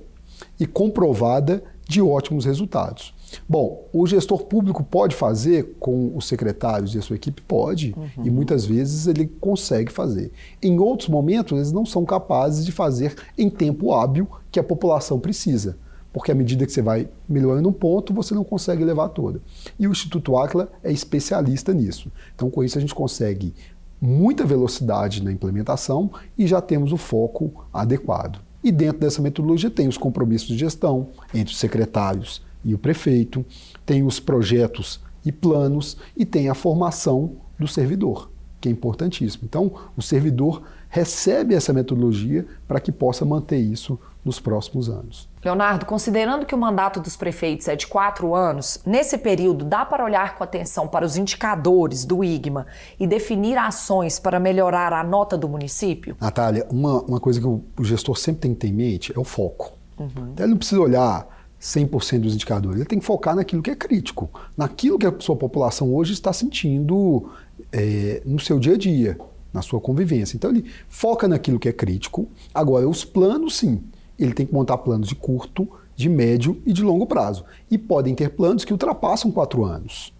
e 0.59 0.65
comprovada 0.65 1.63
de 1.87 2.01
ótimos 2.01 2.45
resultados. 2.45 3.13
Bom, 3.47 3.87
o 3.91 4.05
gestor 4.07 4.45
público 4.45 4.83
pode 4.83 5.15
fazer 5.15 5.75
com 5.79 6.15
os 6.15 6.27
secretários 6.27 6.95
e 6.95 6.97
a 6.97 7.01
sua 7.01 7.15
equipe? 7.15 7.41
Pode, 7.41 7.93
uhum. 7.95 8.25
e 8.25 8.29
muitas 8.29 8.65
vezes 8.65 9.07
ele 9.07 9.27
consegue 9.39 9.91
fazer. 9.91 10.31
Em 10.61 10.79
outros 10.79 11.09
momentos, 11.09 11.57
eles 11.57 11.71
não 11.71 11.85
são 11.85 12.05
capazes 12.05 12.65
de 12.65 12.71
fazer 12.71 13.15
em 13.37 13.49
tempo 13.49 13.93
hábil 13.93 14.27
que 14.51 14.59
a 14.59 14.63
população 14.63 15.19
precisa, 15.19 15.77
porque 16.13 16.31
à 16.31 16.35
medida 16.35 16.65
que 16.65 16.71
você 16.71 16.81
vai 16.81 17.09
melhorando 17.27 17.67
um 17.67 17.73
ponto, 17.73 18.13
você 18.13 18.33
não 18.33 18.43
consegue 18.43 18.83
levar 18.83 19.09
toda. 19.09 19.41
E 19.77 19.87
o 19.87 19.91
Instituto 19.91 20.37
Aquila 20.37 20.71
é 20.83 20.91
especialista 20.91 21.73
nisso. 21.73 22.11
Então, 22.33 22.49
com 22.49 22.63
isso, 22.63 22.77
a 22.77 22.81
gente 22.81 22.95
consegue 22.95 23.53
muita 24.01 24.45
velocidade 24.45 25.23
na 25.23 25.31
implementação 25.31 26.11
e 26.37 26.45
já 26.45 26.61
temos 26.61 26.91
o 26.91 26.97
foco 26.97 27.65
adequado. 27.73 28.39
E 28.63 28.71
dentro 28.71 28.99
dessa 28.99 29.21
metodologia 29.21 29.69
tem 29.69 29.87
os 29.87 29.97
compromissos 29.97 30.47
de 30.47 30.57
gestão 30.57 31.09
entre 31.33 31.53
os 31.53 31.59
secretários 31.59 32.41
e 32.63 32.73
o 32.73 32.79
prefeito, 32.79 33.45
tem 33.85 34.03
os 34.03 34.19
projetos 34.19 34.99
e 35.23 35.31
planos 35.31 35.97
e 36.17 36.25
tem 36.25 36.49
a 36.49 36.55
formação 36.55 37.33
do 37.59 37.67
servidor, 37.67 38.29
que 38.59 38.67
é 38.67 38.71
importantíssimo. 38.71 39.43
Então, 39.45 39.71
o 39.95 40.01
servidor 40.01 40.63
recebe 40.89 41.53
essa 41.53 41.71
metodologia 41.71 42.45
para 42.67 42.79
que 42.79 42.91
possa 42.91 43.23
manter 43.23 43.59
isso 43.59 43.99
nos 44.25 44.39
próximos 44.39 44.89
anos. 44.89 45.29
Leonardo, 45.43 45.85
considerando 45.85 46.47
que 46.47 46.55
o 46.55 46.57
mandato 46.57 46.99
dos 46.99 47.15
prefeitos 47.15 47.67
é 47.67 47.75
de 47.75 47.85
quatro 47.85 48.33
anos, 48.33 48.79
nesse 48.83 49.15
período 49.19 49.63
dá 49.63 49.85
para 49.85 50.03
olhar 50.03 50.35
com 50.35 50.43
atenção 50.43 50.87
para 50.87 51.05
os 51.05 51.15
indicadores 51.15 52.03
do 52.03 52.23
IGMA 52.23 52.65
e 52.99 53.05
definir 53.05 53.55
ações 53.55 54.17
para 54.17 54.39
melhorar 54.39 54.91
a 54.91 55.03
nota 55.03 55.37
do 55.37 55.47
município? 55.47 56.17
Natália, 56.19 56.65
uma, 56.71 57.03
uma 57.03 57.19
coisa 57.19 57.39
que 57.39 57.45
o, 57.45 57.63
gestor 57.81 58.17
sempre 58.17 58.41
tem 58.41 58.53
que 58.55 58.61
ter 58.61 58.67
em 58.69 58.73
mente 58.73 59.13
é 59.15 59.19
o 59.19 59.23
foco. 59.23 59.73
Uhum. 59.99 60.33
Ele 60.35 60.47
não 60.47 60.57
precisa 60.57 60.81
olhar 60.81 61.27
100% 61.61 62.21
dos 62.21 62.33
indicadores. 62.33 62.77
Ele 62.77 62.89
tem 62.89 62.97
que 62.97 63.05
focar 63.05 63.35
naquilo 63.35 63.61
que 63.61 63.69
é 63.69 63.75
crítico, 63.75 64.29
naquilo 64.57 64.97
que 64.97 65.05
a 65.05 65.13
sua 65.19 65.35
população 65.35 65.93
hoje 65.93 66.13
está 66.13 66.33
sentindo 66.33 67.29
é, 67.71 68.23
no 68.25 68.39
seu 68.39 68.59
dia 68.59 68.73
a 68.73 68.77
dia, 68.77 69.17
na 69.53 69.61
sua 69.61 69.79
convivência. 69.79 70.35
Então 70.35 70.49
ele 70.49 70.65
foca 70.89 71.27
naquilo 71.27 71.59
que 71.59 71.69
é 71.69 71.71
crítico. 71.71 72.27
Agora, 72.53 72.89
os 72.89 73.05
planos, 73.05 73.57
sim, 73.57 73.81
ele 74.17 74.33
tem 74.33 74.45
que 74.45 74.53
montar 74.53 74.77
planos 74.77 75.07
de 75.07 75.15
curto, 75.15 75.67
de 75.95 76.09
médio 76.09 76.61
e 76.65 76.73
de 76.73 76.83
longo 76.83 77.05
prazo. 77.05 77.45
E 77.69 77.77
podem 77.77 78.13
ter 78.13 78.29
planos 78.29 78.65
que 78.65 78.71
ultrapassam 78.71 79.31
quatro 79.31 79.63
anos. 79.63 80.13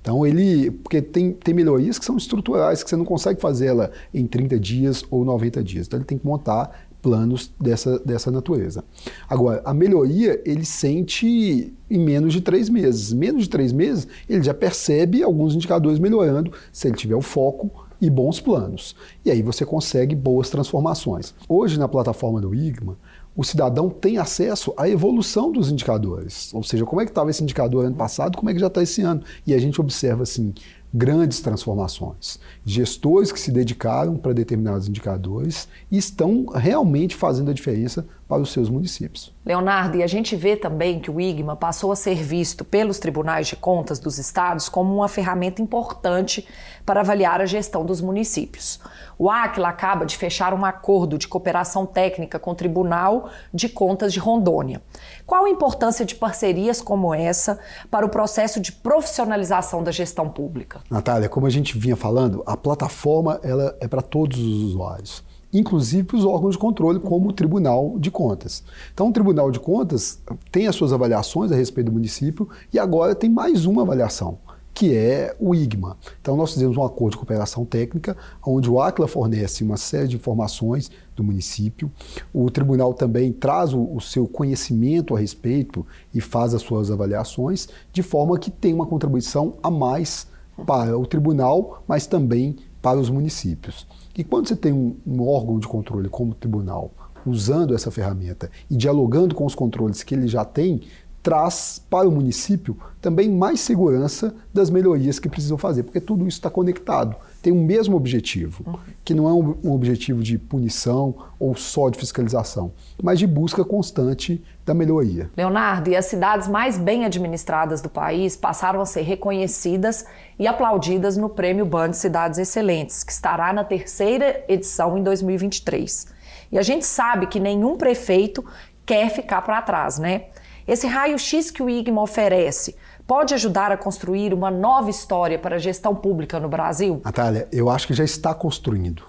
Então 0.00 0.26
ele. 0.26 0.70
Porque 0.70 1.02
tem, 1.02 1.32
tem 1.32 1.54
melhorias 1.54 1.98
que 1.98 2.04
são 2.04 2.16
estruturais, 2.16 2.82
que 2.82 2.88
você 2.88 2.96
não 2.96 3.04
consegue 3.04 3.40
fazer 3.40 3.66
ela 3.66 3.90
em 4.14 4.26
30 4.26 4.58
dias 4.58 5.04
ou 5.10 5.24
90 5.24 5.62
dias. 5.62 5.86
Então 5.86 5.98
ele 5.98 6.06
tem 6.06 6.18
que 6.18 6.26
montar 6.26 6.88
planos 7.02 7.50
dessa, 7.58 7.98
dessa 8.00 8.30
natureza. 8.30 8.84
Agora, 9.28 9.62
a 9.64 9.72
melhoria 9.72 10.40
ele 10.44 10.64
sente 10.64 11.72
em 11.90 11.98
menos 11.98 12.32
de 12.32 12.40
três 12.40 12.68
meses. 12.68 13.12
Menos 13.12 13.44
de 13.44 13.50
três 13.50 13.72
meses, 13.72 14.06
ele 14.28 14.42
já 14.42 14.54
percebe 14.54 15.22
alguns 15.22 15.54
indicadores 15.54 15.98
melhorando 15.98 16.52
se 16.72 16.88
ele 16.88 16.96
tiver 16.96 17.16
o 17.16 17.22
foco 17.22 17.70
e 18.00 18.08
bons 18.08 18.40
planos. 18.40 18.96
E 19.24 19.30
aí 19.30 19.42
você 19.42 19.64
consegue 19.64 20.14
boas 20.14 20.48
transformações. 20.48 21.34
Hoje, 21.48 21.78
na 21.78 21.88
plataforma 21.88 22.40
do 22.40 22.54
IGMA, 22.54 22.96
o 23.40 23.42
cidadão 23.42 23.88
tem 23.88 24.18
acesso 24.18 24.70
à 24.76 24.86
evolução 24.86 25.50
dos 25.50 25.70
indicadores. 25.70 26.52
Ou 26.52 26.62
seja, 26.62 26.84
como 26.84 27.00
é 27.00 27.06
que 27.06 27.10
estava 27.10 27.30
esse 27.30 27.42
indicador 27.42 27.86
ano 27.86 27.96
passado, 27.96 28.36
como 28.36 28.50
é 28.50 28.52
que 28.52 28.60
já 28.60 28.66
está 28.66 28.82
esse 28.82 29.00
ano. 29.00 29.22
E 29.46 29.54
a 29.54 29.58
gente 29.58 29.80
observa 29.80 30.24
assim, 30.24 30.52
grandes 30.92 31.40
transformações. 31.40 32.38
Gestores 32.66 33.32
que 33.32 33.40
se 33.40 33.50
dedicaram 33.50 34.18
para 34.18 34.34
determinados 34.34 34.88
indicadores 34.88 35.68
estão 35.90 36.44
realmente 36.54 37.16
fazendo 37.16 37.50
a 37.50 37.54
diferença 37.54 38.06
para 38.30 38.40
os 38.40 38.52
seus 38.52 38.70
municípios. 38.70 39.34
Leonardo, 39.44 39.96
e 39.96 40.04
a 40.04 40.06
gente 40.06 40.36
vê 40.36 40.54
também 40.54 41.00
que 41.00 41.10
o 41.10 41.20
IGMA 41.20 41.56
passou 41.56 41.90
a 41.90 41.96
ser 41.96 42.22
visto 42.22 42.64
pelos 42.64 43.00
tribunais 43.00 43.48
de 43.48 43.56
contas 43.56 43.98
dos 43.98 44.18
estados 44.18 44.68
como 44.68 44.94
uma 44.94 45.08
ferramenta 45.08 45.60
importante 45.60 46.46
para 46.86 47.00
avaliar 47.00 47.40
a 47.40 47.46
gestão 47.46 47.84
dos 47.84 48.00
municípios. 48.00 48.78
O 49.18 49.28
Aquila 49.28 49.68
acaba 49.68 50.06
de 50.06 50.16
fechar 50.16 50.54
um 50.54 50.64
acordo 50.64 51.18
de 51.18 51.26
cooperação 51.26 51.84
técnica 51.84 52.38
com 52.38 52.52
o 52.52 52.54
Tribunal 52.54 53.30
de 53.52 53.68
Contas 53.68 54.12
de 54.12 54.20
Rondônia. 54.20 54.80
Qual 55.26 55.44
a 55.44 55.50
importância 55.50 56.06
de 56.06 56.14
parcerias 56.14 56.80
como 56.80 57.12
essa 57.12 57.58
para 57.90 58.06
o 58.06 58.08
processo 58.08 58.60
de 58.60 58.70
profissionalização 58.70 59.82
da 59.82 59.90
gestão 59.90 60.28
pública? 60.28 60.82
Natália, 60.88 61.28
como 61.28 61.46
a 61.46 61.50
gente 61.50 61.76
vinha 61.76 61.96
falando, 61.96 62.44
a 62.46 62.56
plataforma 62.56 63.40
ela 63.42 63.76
é 63.80 63.88
para 63.88 64.00
todos 64.00 64.38
os 64.38 64.62
usuários 64.62 65.28
inclusive 65.52 66.04
para 66.04 66.16
os 66.16 66.24
órgãos 66.24 66.52
de 66.52 66.58
controle, 66.58 67.00
como 67.00 67.28
o 67.28 67.32
Tribunal 67.32 67.98
de 67.98 68.10
Contas. 68.10 68.62
Então, 68.92 69.08
o 69.08 69.12
Tribunal 69.12 69.50
de 69.50 69.60
Contas 69.60 70.20
tem 70.50 70.66
as 70.66 70.76
suas 70.76 70.92
avaliações 70.92 71.50
a 71.50 71.56
respeito 71.56 71.86
do 71.86 71.92
município 71.92 72.48
e 72.72 72.78
agora 72.78 73.14
tem 73.14 73.28
mais 73.28 73.66
uma 73.66 73.82
avaliação, 73.82 74.38
que 74.72 74.94
é 74.94 75.34
o 75.40 75.54
IGMA. 75.54 75.96
Então, 76.20 76.36
nós 76.36 76.52
fizemos 76.52 76.76
um 76.76 76.84
acordo 76.84 77.12
de 77.12 77.18
cooperação 77.18 77.64
técnica, 77.64 78.16
onde 78.46 78.70
o 78.70 78.80
ACLA 78.80 79.08
fornece 79.08 79.64
uma 79.64 79.76
série 79.76 80.08
de 80.08 80.16
informações 80.16 80.90
do 81.16 81.24
município. 81.24 81.90
O 82.32 82.50
tribunal 82.50 82.94
também 82.94 83.32
traz 83.32 83.74
o, 83.74 83.82
o 83.94 84.00
seu 84.00 84.26
conhecimento 84.26 85.16
a 85.16 85.18
respeito 85.18 85.84
e 86.14 86.20
faz 86.20 86.54
as 86.54 86.62
suas 86.62 86.90
avaliações, 86.90 87.68
de 87.92 88.02
forma 88.02 88.38
que 88.38 88.50
tem 88.50 88.72
uma 88.72 88.86
contribuição 88.86 89.54
a 89.62 89.70
mais 89.70 90.28
para 90.66 90.96
o 90.96 91.06
tribunal, 91.06 91.82
mas 91.88 92.06
também 92.06 92.56
para 92.80 92.98
os 92.98 93.10
municípios. 93.10 93.86
E 94.16 94.24
quando 94.24 94.48
você 94.48 94.56
tem 94.56 94.72
um, 94.72 94.96
um 95.06 95.26
órgão 95.26 95.58
de 95.58 95.68
controle 95.68 96.08
como 96.08 96.32
o 96.32 96.34
tribunal 96.34 96.90
usando 97.24 97.74
essa 97.74 97.90
ferramenta 97.90 98.50
e 98.70 98.76
dialogando 98.76 99.34
com 99.34 99.44
os 99.44 99.54
controles 99.54 100.02
que 100.02 100.14
ele 100.14 100.26
já 100.26 100.44
tem, 100.44 100.82
traz 101.22 101.82
para 101.90 102.08
o 102.08 102.12
município 102.12 102.76
também 103.00 103.30
mais 103.30 103.60
segurança 103.60 104.34
das 104.52 104.70
melhorias 104.70 105.18
que 105.18 105.28
precisam 105.28 105.58
fazer, 105.58 105.82
porque 105.82 106.00
tudo 106.00 106.26
isso 106.26 106.38
está 106.38 106.48
conectado, 106.48 107.14
tem 107.40 107.52
o 107.52 107.56
mesmo 107.56 107.96
objetivo, 107.96 108.62
uhum. 108.66 108.78
que 109.04 109.14
não 109.14 109.28
é 109.28 109.32
um, 109.32 109.56
um, 109.64 109.72
objetivo 109.72 110.22
de 110.22 110.38
punição 110.38 111.14
ou 111.38 111.56
só 111.56 111.88
de 111.88 111.98
fiscalização, 111.98 112.72
mas 113.02 113.18
de 113.18 113.26
busca 113.26 113.64
constante 113.64 114.44
da 114.64 114.74
melhoria. 114.74 115.30
Leonardo, 115.36 115.90
e 115.90 115.96
as 115.96 116.06
cidades 116.06 116.46
mais 116.46 116.76
bem 116.76 117.04
administradas 117.04 117.80
do 117.80 117.88
país 117.88 118.36
passaram 118.36 118.80
a 118.80 118.86
ser 118.86 119.02
reconhecidas 119.02 120.04
e 120.38 120.46
aplaudidas 120.46 121.16
no 121.16 121.28
Prêmio 121.28 121.64
Band 121.64 121.94
Cidades 121.94 122.38
Excelentes, 122.38 123.02
que 123.02 123.12
estará 123.12 123.52
na 123.52 123.64
terceira 123.64 124.44
edição 124.48 124.98
em 124.98 125.02
2023. 125.02 126.08
E 126.52 126.58
a 126.58 126.62
gente 126.62 126.84
sabe 126.84 127.26
que 127.26 127.40
nenhum 127.40 127.76
prefeito 127.76 128.44
quer 128.84 129.08
ficar 129.10 129.42
para 129.42 129.62
trás, 129.62 129.98
né? 129.98 130.24
Esse 130.66 130.86
raio-x 130.86 131.50
que 131.50 131.62
o 131.62 131.70
IGMA 131.70 132.02
oferece 132.02 132.76
pode 133.10 133.34
ajudar 133.34 133.72
a 133.72 133.76
construir 133.76 134.32
uma 134.32 134.52
nova 134.52 134.88
história 134.88 135.36
para 135.36 135.56
a 135.56 135.58
gestão 135.58 135.96
pública 135.96 136.38
no 136.38 136.48
Brasil? 136.48 137.00
Natália, 137.04 137.48
eu 137.50 137.68
acho 137.68 137.88
que 137.88 137.92
já 137.92 138.04
está 138.04 138.32
construindo. 138.32 139.02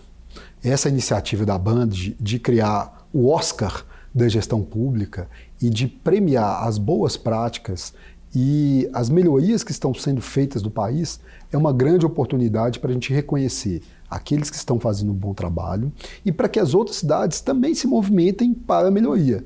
Essa 0.63 0.89
iniciativa 0.89 1.45
da 1.45 1.55
Band 1.55 1.89
de, 1.89 2.39
criar 2.39 3.05
o 3.13 3.29
Oscar 3.29 3.85
da 4.11 4.27
gestão 4.27 4.63
pública 4.63 5.29
e 5.61 5.69
de 5.69 5.87
premiar 5.87 6.63
as 6.67 6.79
boas 6.79 7.15
práticas 7.15 7.93
e 8.33 8.89
as 8.91 9.07
melhorias 9.07 9.63
que 9.63 9.71
estão 9.71 9.93
sendo 9.93 10.19
feitas 10.19 10.63
no 10.63 10.71
país 10.71 11.19
é 11.51 11.57
uma 11.57 11.71
grande 11.71 12.03
oportunidade 12.03 12.79
para 12.79 12.89
a 12.89 12.93
gente 12.95 13.13
reconhecer 13.13 13.83
aqueles 14.09 14.49
que 14.49 14.55
estão 14.55 14.79
fazendo 14.79 15.11
um 15.11 15.15
bom 15.15 15.35
trabalho 15.35 15.93
e 16.25 16.31
para 16.31 16.49
que 16.49 16.59
as 16.59 16.73
outras 16.73 16.95
cidades 16.95 17.39
também 17.39 17.75
se 17.75 17.85
movimentem 17.85 18.51
para 18.51 18.87
a 18.87 18.91
melhoria. 18.91 19.45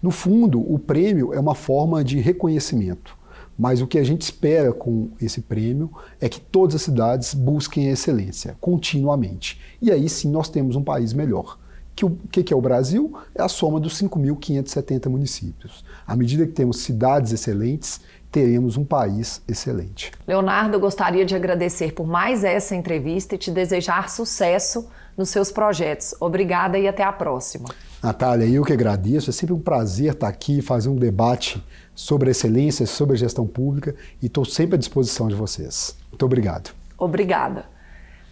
No 0.00 0.12
fundo, 0.12 0.60
o 0.60 0.78
prêmio 0.78 1.34
é 1.34 1.40
uma 1.40 1.56
forma 1.56 2.04
de 2.04 2.20
reconhecimento, 2.20 3.18
mas 3.60 3.82
o 3.82 3.86
que 3.86 3.98
a 3.98 4.02
gente 4.02 4.22
espera 4.22 4.72
com 4.72 5.10
esse 5.20 5.42
prêmio 5.42 5.92
é 6.18 6.30
que 6.30 6.40
todas 6.40 6.76
as 6.76 6.80
cidades 6.80 7.34
busquem 7.34 7.90
a 7.90 7.92
excelência 7.92 8.56
continuamente. 8.58 9.60
E 9.82 9.92
aí 9.92 10.08
sim 10.08 10.30
nós 10.30 10.48
temos 10.48 10.76
um 10.76 10.82
país 10.82 11.12
melhor 11.12 11.58
Que 11.94 12.06
o 12.06 12.16
que, 12.32 12.42
que 12.42 12.54
é 12.54 12.56
o 12.56 12.60
Brasil? 12.62 13.12
É 13.34 13.42
a 13.42 13.48
soma 13.48 13.78
dos 13.78 14.00
5.570 14.00 15.10
municípios. 15.10 15.84
À 16.06 16.16
medida 16.16 16.46
que 16.46 16.52
temos 16.52 16.78
cidades 16.78 17.32
excelentes, 17.32 18.00
teremos 18.32 18.78
um 18.78 18.84
país 18.84 19.42
excelente. 19.46 20.10
Leonardo, 20.26 20.76
eu 20.76 20.80
gostaria 20.80 21.26
de 21.26 21.36
agradecer 21.36 21.92
por 21.92 22.06
mais 22.06 22.44
essa 22.44 22.74
entrevista 22.74 23.34
e 23.34 23.38
te 23.38 23.50
desejar 23.50 24.08
sucesso 24.08 24.88
nos 25.18 25.28
seus 25.28 25.52
projetos. 25.52 26.14
Obrigada 26.18 26.78
e 26.78 26.88
até 26.88 27.02
a 27.02 27.12
próxima. 27.12 27.68
Natália, 28.02 28.46
eu 28.46 28.64
que 28.64 28.72
agradeço. 28.72 29.28
É 29.28 29.32
sempre 29.34 29.54
um 29.54 29.60
prazer 29.60 30.12
estar 30.12 30.28
aqui 30.28 30.60
e 30.60 30.62
fazer 30.62 30.88
um 30.88 30.96
debate 30.96 31.62
sobre 32.00 32.30
excelência, 32.30 32.86
sobre 32.86 33.14
a 33.14 33.18
gestão 33.18 33.46
pública 33.46 33.94
e 34.22 34.26
estou 34.26 34.44
sempre 34.44 34.76
à 34.76 34.78
disposição 34.78 35.28
de 35.28 35.34
vocês. 35.34 35.94
Muito 36.10 36.24
obrigado. 36.24 36.70
Obrigada. 36.96 37.66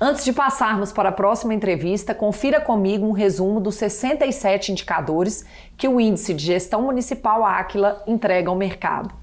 Antes 0.01 0.25
de 0.25 0.33
passarmos 0.33 0.91
para 0.91 1.11
a 1.11 1.13
próxima 1.13 1.53
entrevista, 1.53 2.15
confira 2.15 2.61
comigo 2.61 3.07
um 3.07 3.13
resumo 3.13 3.61
dos 3.61 3.75
67 3.75 4.73
indicadores 4.73 5.45
que 5.77 5.87
o 5.87 6.01
Índice 6.01 6.33
de 6.33 6.47
Gestão 6.47 6.83
Municipal 6.83 7.45
Áquila 7.45 8.03
entrega 8.07 8.49
ao 8.49 8.57
mercado. 8.57 9.15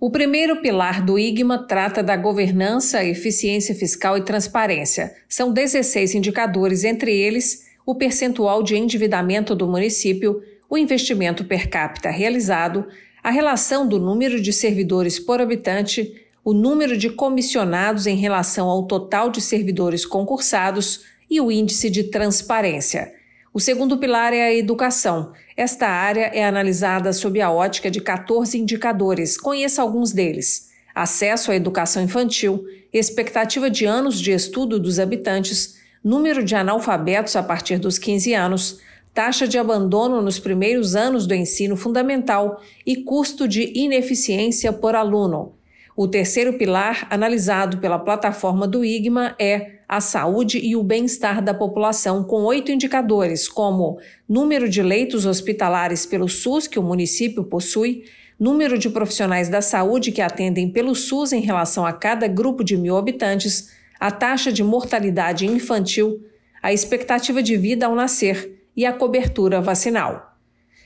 O 0.00 0.10
primeiro 0.10 0.62
pilar 0.62 1.02
do 1.02 1.18
IGMA 1.18 1.66
trata 1.66 2.02
da 2.02 2.16
governança, 2.16 3.04
eficiência 3.04 3.74
fiscal 3.74 4.16
e 4.16 4.22
transparência. 4.22 5.14
São 5.28 5.52
16 5.52 6.14
indicadores, 6.14 6.84
entre 6.84 7.14
eles 7.14 7.66
o 7.84 7.94
percentual 7.94 8.62
de 8.62 8.76
endividamento 8.76 9.54
do 9.54 9.68
município, 9.68 10.42
o 10.70 10.78
investimento 10.78 11.44
per 11.44 11.68
capita 11.68 12.08
realizado, 12.08 12.86
a 13.24 13.30
relação 13.30 13.88
do 13.88 13.98
número 13.98 14.38
de 14.38 14.52
servidores 14.52 15.18
por 15.18 15.40
habitante, 15.40 16.14
o 16.44 16.52
número 16.52 16.94
de 16.94 17.08
comissionados 17.08 18.06
em 18.06 18.16
relação 18.16 18.68
ao 18.68 18.82
total 18.82 19.30
de 19.30 19.40
servidores 19.40 20.04
concursados 20.04 21.06
e 21.30 21.40
o 21.40 21.50
índice 21.50 21.88
de 21.88 22.04
transparência. 22.04 23.14
O 23.50 23.58
segundo 23.58 23.96
pilar 23.96 24.34
é 24.34 24.42
a 24.42 24.54
educação. 24.54 25.32
Esta 25.56 25.88
área 25.88 26.30
é 26.34 26.44
analisada 26.44 27.14
sob 27.14 27.40
a 27.40 27.50
ótica 27.50 27.90
de 27.90 28.02
14 28.02 28.58
indicadores. 28.58 29.38
Conheça 29.38 29.80
alguns 29.80 30.12
deles: 30.12 30.68
acesso 30.94 31.50
à 31.50 31.56
educação 31.56 32.02
infantil, 32.02 32.66
expectativa 32.92 33.70
de 33.70 33.86
anos 33.86 34.20
de 34.20 34.32
estudo 34.32 34.78
dos 34.78 34.98
habitantes, 34.98 35.76
número 36.04 36.44
de 36.44 36.54
analfabetos 36.54 37.36
a 37.36 37.42
partir 37.42 37.78
dos 37.78 37.96
15 37.96 38.34
anos, 38.34 38.80
taxa 39.14 39.46
de 39.46 39.56
abandono 39.56 40.20
nos 40.20 40.40
primeiros 40.40 40.96
anos 40.96 41.24
do 41.24 41.34
ensino 41.34 41.76
fundamental 41.76 42.60
e 42.84 42.96
custo 42.96 43.46
de 43.46 43.72
ineficiência 43.78 44.72
por 44.72 44.96
aluno. 44.96 45.54
O 45.96 46.08
terceiro 46.08 46.54
pilar, 46.54 47.06
analisado 47.08 47.78
pela 47.78 48.00
plataforma 48.00 48.66
do 48.66 48.84
IGMA, 48.84 49.36
é 49.38 49.74
a 49.88 50.00
saúde 50.00 50.58
e 50.58 50.74
o 50.74 50.82
bem-estar 50.82 51.40
da 51.40 51.54
população, 51.54 52.24
com 52.24 52.42
oito 52.42 52.72
indicadores, 52.72 53.46
como 53.46 54.00
número 54.28 54.68
de 54.68 54.82
leitos 54.82 55.24
hospitalares 55.24 56.04
pelo 56.04 56.28
SUS 56.28 56.66
que 56.66 56.80
o 56.80 56.82
município 56.82 57.44
possui, 57.44 58.02
número 58.40 58.76
de 58.76 58.90
profissionais 58.90 59.48
da 59.48 59.62
saúde 59.62 60.10
que 60.10 60.20
atendem 60.20 60.68
pelo 60.68 60.96
SUS 60.96 61.32
em 61.32 61.40
relação 61.40 61.86
a 61.86 61.92
cada 61.92 62.26
grupo 62.26 62.64
de 62.64 62.76
mil 62.76 62.96
habitantes, 62.96 63.70
a 64.00 64.10
taxa 64.10 64.50
de 64.50 64.64
mortalidade 64.64 65.46
infantil, 65.46 66.20
a 66.60 66.72
expectativa 66.72 67.40
de 67.40 67.56
vida 67.56 67.86
ao 67.86 67.94
nascer 67.94 68.63
e 68.76 68.84
a 68.86 68.92
cobertura 68.92 69.60
vacinal. 69.60 70.34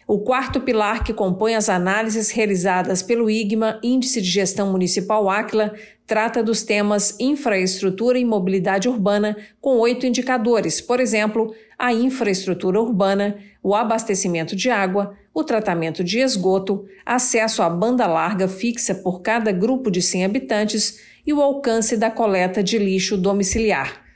O 0.06 0.20
quarto 0.20 0.60
pilar 0.62 1.04
que 1.04 1.12
compõe 1.12 1.54
as 1.54 1.68
análises 1.68 2.30
realizadas 2.30 3.02
pelo 3.02 3.28
IGMA, 3.28 3.78
Índice 3.82 4.22
de 4.22 4.30
Gestão 4.30 4.72
Municipal 4.72 5.28
Áquila, 5.28 5.74
trata 6.06 6.42
dos 6.42 6.62
temas 6.62 7.14
infraestrutura 7.20 8.18
e 8.18 8.24
mobilidade 8.24 8.88
urbana, 8.88 9.36
com 9.60 9.76
oito 9.76 10.06
indicadores, 10.06 10.80
por 10.80 10.98
exemplo, 10.98 11.54
a 11.78 11.92
infraestrutura 11.92 12.80
urbana, 12.80 13.36
o 13.62 13.74
abastecimento 13.74 14.56
de 14.56 14.70
água, 14.70 15.14
o 15.34 15.44
tratamento 15.44 16.02
de 16.02 16.20
esgoto, 16.20 16.86
acesso 17.04 17.62
à 17.62 17.68
banda 17.68 18.06
larga 18.06 18.48
fixa 18.48 18.94
por 18.94 19.20
cada 19.20 19.52
grupo 19.52 19.90
de 19.90 20.00
100 20.00 20.24
habitantes 20.24 21.00
e 21.26 21.34
o 21.34 21.42
alcance 21.42 21.98
da 21.98 22.10
coleta 22.10 22.62
de 22.62 22.78
lixo 22.78 23.18
domiciliar. 23.18 24.07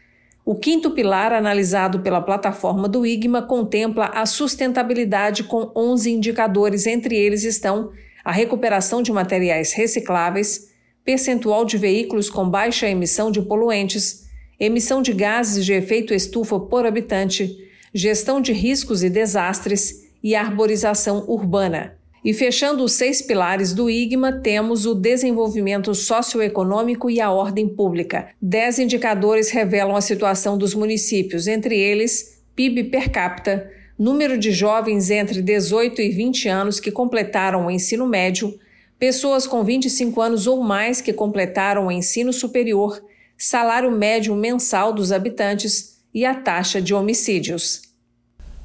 O 0.45 0.57
quinto 0.57 0.91
pilar, 0.91 1.33
analisado 1.33 2.01
pela 2.01 2.21
plataforma 2.21 2.89
do 2.89 3.07
IGMA, 3.07 3.43
contempla 3.43 4.07
a 4.07 4.27
sustentabilidade 4.27 5.45
com 5.45 5.71
11 5.75 6.11
indicadores, 6.11 6.85
entre 6.85 7.17
eles 7.17 7.45
estão 7.45 7.93
a 8.25 8.33
recuperação 8.33 9.03
de 9.03 9.13
materiais 9.13 9.73
recicláveis, 9.73 10.73
percentual 11.05 11.65
de 11.65 11.79
veículos 11.79 12.29
com 12.29 12.49
baixa 12.49 12.89
emissão 12.89 13.31
de 13.31 13.41
poluentes, 13.41 14.27
emissão 14.59 15.01
de 15.01 15.13
gases 15.13 15.65
de 15.65 15.73
efeito 15.73 16.13
estufa 16.13 16.59
por 16.59 16.87
habitante, 16.87 17.57
gestão 17.95 18.41
de 18.41 18.53
riscos 18.53 19.05
e 19.05 19.11
desastres 19.11 20.09
e 20.23 20.35
arborização 20.35 21.25
urbana. 21.29 21.97
E 22.25 22.33
fechando 22.33 22.85
os 22.85 22.93
seis 22.93 23.21
pilares 23.21 23.73
do 23.73 23.91
IGMA, 23.91 24.33
temos 24.33 24.87
o 24.87 24.95
desenvolvimento 24.95 25.93
socioeconômico 25.93 27.11
e 27.11 27.21
a 27.21 27.33
ordem 27.33 27.69
pública. 27.69 28.29
Dez 28.41 28.79
indicadores 28.79 29.51
revelam 29.51 29.97
a 29.97 30.01
situação 30.01 30.57
dos 30.57 30.73
municípios, 30.73 31.49
entre 31.49 31.77
eles 31.77 32.41
PIB 32.55 32.85
per 32.85 33.11
capita, 33.11 33.69
número 33.99 34.39
de 34.39 34.53
jovens 34.53 35.11
entre 35.11 35.43
18 35.43 36.01
e 36.01 36.11
20 36.11 36.49
anos 36.49 36.79
que 36.79 36.93
completaram 36.93 37.67
o 37.67 37.71
ensino 37.71 38.07
médio, 38.07 38.57
pessoas 38.99 39.45
com 39.45 39.65
25 39.65 40.21
anos 40.21 40.47
ou 40.47 40.63
mais 40.63 41.01
que 41.01 41.13
completaram 41.13 41.87
o 41.87 41.93
ensino 41.93 42.33
superior, 42.33 43.03
salário 43.37 43.91
médio 43.91 44.37
mensal 44.37 44.93
dos 44.93 45.11
habitantes 45.11 46.01
e 46.15 46.25
a 46.25 46.35
taxa 46.35 46.81
de 46.81 46.95
homicídios. 46.95 47.92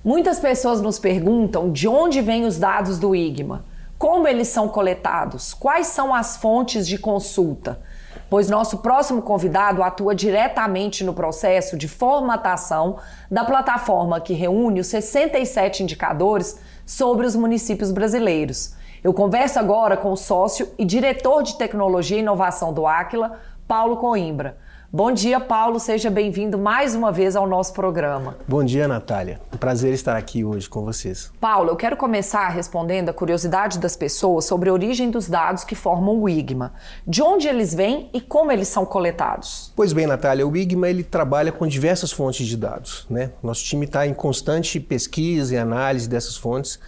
Muitas 0.07 0.39
pessoas 0.39 0.79
nos 0.79 0.97
perguntam 0.97 1.69
de 1.69 1.85
onde 1.85 2.21
vêm 2.21 2.45
os 2.45 2.57
dados 2.57 2.97
do 2.97 3.13
IGMA, 3.13 3.65
como 3.97 4.25
eles 4.25 4.47
são 4.47 4.69
coletados, 4.69 5.53
quais 5.53 5.87
são 5.87 6.15
as 6.15 6.37
fontes 6.37 6.87
de 6.87 6.97
consulta, 6.97 7.81
pois 8.29 8.49
nosso 8.49 8.77
próximo 8.77 9.21
convidado 9.21 9.83
atua 9.83 10.15
diretamente 10.15 11.03
no 11.03 11.13
processo 11.13 11.75
de 11.75 11.89
formatação 11.89 12.99
da 13.29 13.43
plataforma 13.43 14.21
que 14.21 14.31
reúne 14.31 14.79
os 14.79 14.87
67 14.87 15.83
indicadores 15.83 16.57
sobre 16.85 17.25
os 17.25 17.35
municípios 17.35 17.91
brasileiros. 17.91 18.75
Eu 19.03 19.13
converso 19.13 19.59
agora 19.59 19.97
com 19.97 20.13
o 20.13 20.15
sócio 20.15 20.69
e 20.77 20.85
diretor 20.85 21.43
de 21.43 21.57
tecnologia 21.57 22.15
e 22.15 22.21
inovação 22.21 22.71
do 22.71 22.87
Aquila, 22.87 23.41
Paulo 23.67 23.97
Coimbra. 23.97 24.55
Bom 24.89 25.11
dia, 25.11 25.37
Paulo. 25.37 25.81
Seja 25.81 26.09
bem-vindo 26.09 26.57
mais 26.57 26.95
uma 26.95 27.11
vez 27.11 27.35
ao 27.35 27.45
nosso 27.45 27.73
programa. 27.73 28.37
Bom 28.47 28.63
dia, 28.63 28.87
Natália. 28.87 29.41
Um 29.53 29.57
prazer 29.57 29.93
estar 29.93 30.15
aqui 30.15 30.45
hoje 30.45 30.69
com 30.69 30.85
vocês. 30.85 31.29
Paulo, 31.41 31.71
eu 31.71 31.75
quero 31.75 31.97
começar 31.97 32.47
respondendo 32.47 33.09
a 33.09 33.13
curiosidade 33.13 33.79
das 33.79 33.97
pessoas 33.97 34.45
sobre 34.45 34.69
a 34.69 34.73
origem 34.73 35.11
dos 35.11 35.27
dados 35.27 35.65
que 35.65 35.75
formam 35.75 36.17
o 36.21 36.29
IGMA. 36.29 36.73
De 37.05 37.21
onde 37.21 37.49
eles 37.49 37.75
vêm 37.75 38.09
e 38.13 38.21
como 38.21 38.49
eles 38.49 38.69
são 38.69 38.85
coletados? 38.85 39.73
Pois 39.75 39.91
bem, 39.91 40.07
Natália, 40.07 40.47
o 40.47 40.55
IGMA 40.55 40.89
ele 40.89 41.03
trabalha 41.03 41.51
com 41.51 41.67
diversas 41.67 42.13
fontes 42.13 42.47
de 42.47 42.55
dados. 42.55 43.05
Né? 43.09 43.31
Nosso 43.43 43.65
time 43.65 43.85
está 43.85 44.07
em 44.07 44.13
constante 44.13 44.79
pesquisa 44.79 45.53
e 45.53 45.57
análise 45.57 46.07
dessas 46.07 46.37
fontes. 46.37 46.79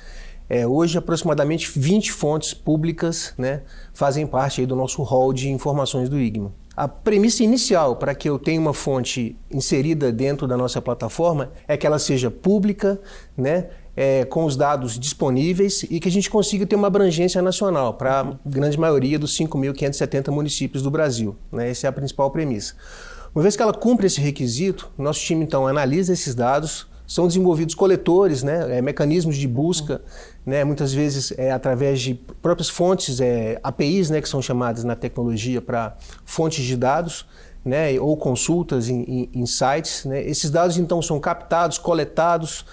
É, 0.50 0.66
hoje, 0.66 0.98
aproximadamente 0.98 1.70
20 1.78 2.14
fontes 2.14 2.54
públicas 2.54 3.34
né, 3.38 3.62
fazem 3.94 4.26
parte 4.26 4.66
do 4.66 4.76
nosso 4.76 5.04
hall 5.04 5.34
de 5.34 5.50
informações 5.50 6.08
do 6.08 6.18
IGMA. 6.18 6.54
A 6.80 6.88
premissa 6.88 7.44
inicial 7.44 7.98
para 7.98 8.16
que 8.16 8.30
eu 8.30 8.40
tenha 8.40 8.58
uma 8.58 8.74
fonte 8.74 9.36
inserida 9.52 10.14
dentro 10.14 10.48
da 10.48 10.56
nossa 10.56 10.82
plataforma 10.82 11.52
é 11.68 11.76
que 11.76 11.86
ela 11.86 12.00
seja 12.00 12.32
pública, 12.32 12.98
né, 13.36 13.68
é, 13.98 14.24
com 14.24 14.46
os 14.46 14.56
dados 14.56 14.98
disponíveis 14.98 15.84
e 15.90 16.00
que 16.00 16.08
a 16.08 16.12
gente 16.12 16.30
consiga 16.30 16.66
ter 16.66 16.78
uma 16.78 16.88
abrangência 16.88 17.42
nacional 17.42 17.96
para 17.96 18.22
a 18.22 18.34
grande 18.46 18.80
maioria 18.80 19.20
dos 19.20 19.38
5.570 19.38 20.32
municípios 20.32 20.82
do 20.82 20.90
Brasil. 20.90 21.36
Né? 21.52 21.70
Essa 21.70 21.88
é 21.88 21.90
a 21.90 21.92
principal 21.92 22.32
premissa. 22.32 22.76
Uma 23.36 23.42
vez 23.42 23.58
que 23.58 23.62
ela 23.62 23.74
cumpre 23.74 24.08
esse 24.08 24.22
requisito, 24.22 24.90
nosso 24.98 25.20
time 25.20 25.44
então 25.44 25.68
analisa 25.68 26.14
esses 26.14 26.34
dados, 26.34 26.88
são 27.10 27.26
desenvolvidos 27.26 27.74
coletores, 27.74 28.44
né, 28.44 28.78
é, 28.78 28.82
mecanismos 28.84 29.36
de 29.36 29.48
busca, 29.48 30.00
né, 30.46 30.64
muitas 30.64 30.94
vezes 30.94 31.34
é, 31.36 31.52
através 31.52 32.00
de 32.00 32.14
próprias 32.14 32.70
fontes, 32.70 33.20
é, 33.20 33.60
APIs, 33.64 34.12
né, 34.12 34.22
que 34.22 34.30
são 34.30 34.44
chamadas 34.44 34.84
na 34.84 34.96
tecnologia 34.96 35.60
para 35.60 35.98
fontes 36.24 36.64
de 36.64 36.78
dados, 36.78 37.26
né, 37.66 38.00
ou 38.00 38.16
consultas 38.16 38.90
em, 38.90 39.02
em, 39.02 39.30
em 39.34 39.46
sites. 39.48 40.06
Né. 40.06 40.22
Esses 40.24 40.52
dados 40.52 40.78
então 40.78 41.02
são 41.02 41.20
captados, 41.20 41.80
coletados, 41.80 42.64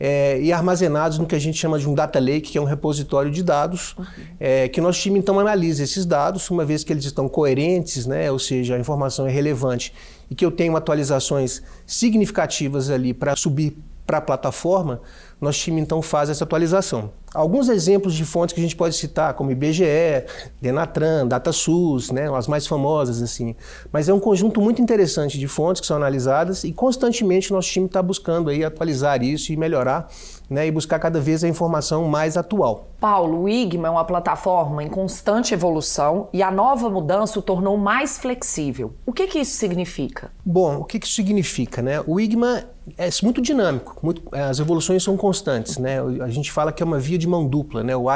é, 0.00 0.40
e 0.40 0.52
armazenados 0.52 1.16
no 1.16 1.24
que 1.24 1.36
a 1.36 1.38
gente 1.38 1.56
chama 1.56 1.78
de 1.78 1.88
um 1.88 1.94
data 1.94 2.18
lake, 2.18 2.52
que 2.52 2.58
é 2.58 2.60
um 2.60 2.64
repositório 2.64 3.30
de 3.30 3.42
dados, 3.42 3.94
uhum. 3.96 4.04
é, 4.40 4.68
que 4.68 4.80
nosso 4.80 5.00
time 5.00 5.18
então 5.18 5.38
analisa 5.38 5.84
esses 5.84 6.04
dados, 6.04 6.50
uma 6.50 6.64
vez 6.64 6.82
que 6.82 6.92
eles 6.92 7.04
estão 7.04 7.28
coerentes, 7.28 8.04
né, 8.04 8.30
ou 8.32 8.38
seja, 8.38 8.74
a 8.74 8.78
informação 8.78 9.28
é 9.28 9.30
relevante 9.30 9.94
e 10.30 10.34
que 10.34 10.44
eu 10.44 10.50
tenho 10.50 10.76
atualizações 10.76 11.62
significativas 11.86 12.90
ali 12.90 13.14
para 13.14 13.36
subir 13.36 13.76
para 14.06 14.18
a 14.18 14.20
plataforma, 14.20 15.00
nosso 15.40 15.58
time 15.58 15.80
então 15.80 16.00
faz 16.00 16.30
essa 16.30 16.44
atualização. 16.44 17.10
Alguns 17.34 17.68
exemplos 17.68 18.14
de 18.14 18.24
fontes 18.24 18.54
que 18.54 18.60
a 18.60 18.62
gente 18.62 18.76
pode 18.76 18.94
citar, 18.94 19.34
como 19.34 19.50
IBGE, 19.50 19.84
Denatran, 20.60 21.26
DataSUS, 21.26 22.10
né, 22.12 22.32
as 22.32 22.46
mais 22.46 22.66
famosas 22.66 23.20
assim. 23.20 23.54
Mas 23.92 24.08
é 24.08 24.14
um 24.14 24.20
conjunto 24.20 24.60
muito 24.60 24.80
interessante 24.80 25.38
de 25.38 25.48
fontes 25.48 25.80
que 25.80 25.86
são 25.86 25.96
analisadas 25.96 26.62
e 26.62 26.72
constantemente 26.72 27.52
nosso 27.52 27.68
time 27.68 27.86
está 27.86 28.00
buscando 28.00 28.48
aí 28.48 28.64
atualizar 28.64 29.22
isso 29.22 29.52
e 29.52 29.56
melhorar 29.56 30.08
né, 30.48 30.66
e 30.66 30.70
buscar 30.70 30.98
cada 30.98 31.20
vez 31.20 31.42
a 31.42 31.48
informação 31.48 32.08
mais 32.08 32.36
atual. 32.36 32.88
Paulo, 33.00 33.42
o 33.42 33.48
IGMA 33.48 33.88
é 33.88 33.90
uma 33.90 34.04
plataforma 34.04 34.82
em 34.82 34.88
constante 34.88 35.52
evolução 35.52 36.28
e 36.32 36.42
a 36.42 36.50
nova 36.50 36.88
mudança 36.88 37.38
o 37.38 37.42
tornou 37.42 37.76
mais 37.76 38.18
flexível. 38.18 38.94
O 39.04 39.12
que, 39.12 39.26
que 39.26 39.38
isso 39.38 39.56
significa? 39.56 40.30
Bom, 40.44 40.78
o 40.78 40.84
que, 40.84 40.98
que 40.98 41.06
isso 41.06 41.16
significa? 41.16 41.82
Né? 41.82 42.02
O 42.06 42.18
IGMA 42.18 42.64
é 42.96 43.08
muito 43.22 43.42
dinâmico, 43.42 43.98
muito, 44.02 44.22
é, 44.32 44.42
as 44.42 44.60
evoluções 44.60 45.02
são 45.02 45.16
constantes. 45.16 45.76
Né? 45.76 45.98
A 46.22 46.30
gente 46.30 46.52
fala 46.52 46.72
que 46.72 46.82
é 46.82 46.86
uma 46.86 46.98
via 46.98 47.18
de 47.18 47.26
mão 47.26 47.46
dupla. 47.46 47.82
Né? 47.82 47.94
O 47.96 48.06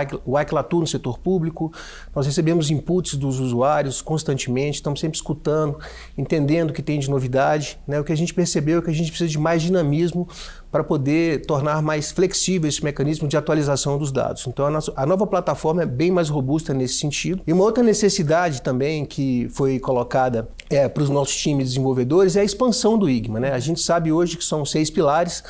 ICLA 0.40 0.60
atua 0.60 0.80
no 0.80 0.86
setor 0.86 1.18
público, 1.18 1.72
nós 2.14 2.26
recebemos 2.26 2.70
inputs 2.70 3.16
dos 3.16 3.40
usuários 3.40 4.00
constantemente, 4.00 4.76
estamos 4.76 5.00
sempre 5.00 5.16
escutando, 5.16 5.78
entendendo 6.16 6.70
o 6.70 6.72
que 6.72 6.82
tem 6.82 6.98
de 6.98 7.10
novidade. 7.10 7.78
Né? 7.86 7.98
O 8.00 8.04
que 8.04 8.12
a 8.12 8.16
gente 8.16 8.32
percebeu 8.32 8.78
é 8.78 8.82
que 8.82 8.90
a 8.90 8.94
gente 8.94 9.10
precisa 9.10 9.28
de 9.28 9.38
mais 9.38 9.60
dinamismo 9.60 10.28
para 10.70 10.84
poder 10.84 11.44
tornar 11.46 11.82
mais 11.82 12.12
flexível 12.12 12.68
esse 12.68 12.82
mecanismo 12.84 13.26
de 13.26 13.36
atualização 13.36 13.98
dos 13.98 14.12
dados. 14.12 14.46
Então, 14.46 14.66
a, 14.66 14.70
nossa, 14.70 14.92
a, 14.94 15.04
nova 15.04 15.26
plataforma 15.26 15.82
é 15.82 15.86
bem 15.86 16.10
mais 16.10 16.28
robusta 16.28 16.72
nesse 16.72 16.94
sentido. 16.94 17.42
E 17.46 17.52
uma 17.52 17.64
outra 17.64 17.82
necessidade 17.82 18.62
também 18.62 19.04
que 19.04 19.48
foi 19.50 19.80
colocada 19.80 20.48
é, 20.68 20.88
para 20.88 21.02
os 21.02 21.10
nossos 21.10 21.36
times 21.36 21.68
desenvolvedores 21.68 22.36
é 22.36 22.40
a 22.40 22.44
expansão 22.44 22.96
do 22.96 23.10
IGMA. 23.10 23.40
Né? 23.40 23.52
A 23.52 23.58
gente 23.58 23.80
sabe 23.80 24.12
hoje 24.12 24.36
que 24.36 24.44
são 24.44 24.64
seis 24.64 24.90
pilares, 24.90 25.42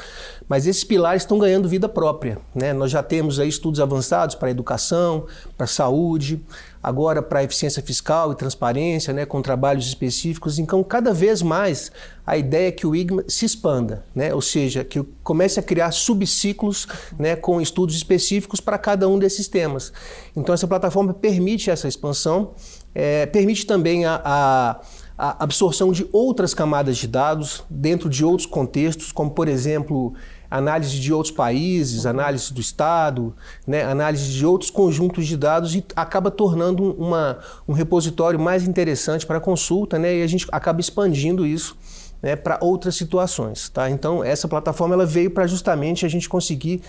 mas 0.49 0.67
esses 0.67 0.85
pilares 0.85 1.23
estão 1.23 1.39
ganhando 1.39 1.69
vida 1.69 1.89
própria. 1.89 2.39
Né? 2.55 2.73
Nós 2.73 2.91
já 2.91 3.03
temos 3.03 3.39
aí 3.39 3.49
estudos 3.49 3.79
avançados 3.79 4.35
para 4.35 4.51
educação, 4.51 5.27
para 5.57 5.67
saúde, 5.67 6.41
agora 6.83 7.23
para 7.23 7.45
eficiência 7.45 7.83
fiscal 7.83 8.33
e 8.33 8.35
transparência, 8.35 9.13
né, 9.13 9.27
com 9.27 9.43
trabalhos 9.43 9.87
específicos. 9.87 10.59
Então, 10.59 10.83
cada 10.83 11.13
vez 11.13 11.43
mais, 11.43 11.93
a 12.27 12.37
ideia 12.37 12.69
é 12.69 12.73
que 12.73 12.87
o 12.87 12.97
IGMA 12.97 13.25
se 13.29 13.45
expanda, 13.45 14.05
né, 14.15 14.33
ou 14.35 14.41
seja, 14.41 14.83
que 14.83 15.03
comece 15.23 15.61
a 15.61 15.63
criar 15.63 15.91
subciclos 15.91 16.87
né, 17.19 17.37
com 17.37 17.61
estudos 17.61 17.95
específicos 17.95 18.61
para 18.61 18.79
cada 18.79 19.09
um 19.09 19.19
desses 19.19 19.47
temas. 19.47 19.93
Então, 20.35 20.55
essa 20.55 20.67
plataforma 20.67 21.13
permite 21.13 21.71
essa 21.71 21.87
expansão, 21.87 22.53
é, 22.95 23.27
permite 23.27 23.67
também 23.67 24.07
a, 24.07 24.21
a 24.25 24.81
a 25.23 25.45
absorção 25.45 25.93
de 25.93 26.09
outras 26.13 26.55
camadas 26.55 26.97
de 26.97 27.07
dados 27.07 27.63
dentro 27.69 28.09
de 28.09 28.25
outros 28.25 28.47
contextos, 28.47 29.13
como 29.13 29.33
por 29.33 29.49
exemplo 29.49 30.15
análise 30.51 30.99
de 30.99 31.13
outros 31.13 31.33
países, 31.33 32.05
análise 32.05 32.53
do 32.53 32.61
Estado, 32.61 33.33
né, 33.67 33.85
análise 33.85 34.31
de 34.31 34.45
outros 34.45 34.71
conjuntos 34.71 35.27
de 35.27 35.37
dados 35.37 35.75
e 35.75 35.85
acaba 35.95 36.31
tornando 36.31 36.93
uma, 36.99 37.39
um 37.69 37.73
repositório 37.73 38.39
mais 38.39 38.67
interessante 38.67 39.25
para 39.25 39.39
consulta 39.39 39.99
né, 39.99 40.17
e 40.17 40.23
a 40.23 40.27
gente 40.27 40.47
acaba 40.51 40.81
expandindo 40.81 41.47
isso 41.47 41.77
né, 42.23 42.37
para 42.37 42.59
outras 42.61 42.97
situações. 42.97 43.69
Tá? 43.69 43.89
Então, 43.89 44.25
essa 44.25 44.49
plataforma 44.49 44.95
ela 44.95 45.07
veio 45.07 45.31
para 45.31 45.47
justamente 45.47 46.05
a 46.05 46.09
gente 46.09 46.29
conseguir 46.29 46.83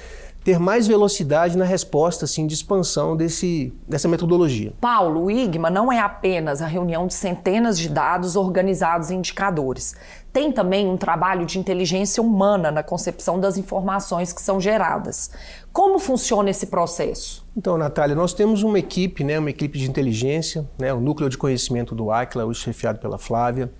ter 0.43 0.59
mais 0.59 0.87
velocidade 0.87 1.57
na 1.57 1.65
resposta 1.65 2.25
assim, 2.25 2.47
de 2.47 2.53
expansão 2.53 3.15
desse, 3.15 3.73
dessa 3.87 4.07
metodologia. 4.07 4.73
Paulo, 4.81 5.25
o 5.25 5.31
IGMA 5.31 5.69
não 5.69 5.91
é 5.91 5.99
apenas 5.99 6.61
a 6.61 6.67
reunião 6.67 7.05
de 7.05 7.13
centenas 7.13 7.77
de 7.77 7.87
dados 7.87 8.35
organizados 8.35 9.11
em 9.11 9.17
indicadores. 9.17 9.95
Tem 10.33 10.51
também 10.51 10.87
um 10.87 10.97
trabalho 10.97 11.45
de 11.45 11.59
inteligência 11.59 12.23
humana 12.23 12.71
na 12.71 12.81
concepção 12.81 13.39
das 13.39 13.57
informações 13.57 14.33
que 14.33 14.41
são 14.41 14.59
geradas. 14.59 15.31
Como 15.71 15.99
funciona 15.99 16.49
esse 16.49 16.67
processo? 16.67 17.45
Então, 17.55 17.77
Natália, 17.77 18.15
nós 18.15 18.33
temos 18.33 18.63
uma 18.63 18.79
equipe, 18.79 19.23
né, 19.23 19.37
uma 19.37 19.49
equipe 19.49 19.77
de 19.77 19.89
inteligência, 19.89 20.67
né, 20.79 20.93
o 20.93 20.99
núcleo 20.99 21.29
de 21.29 21.37
conhecimento 21.37 21.93
do 21.93 22.11
Aquila, 22.11 22.45
hoje 22.45 22.61
chefiado 22.61 22.97
pela 22.99 23.17
Flávia, 23.17 23.71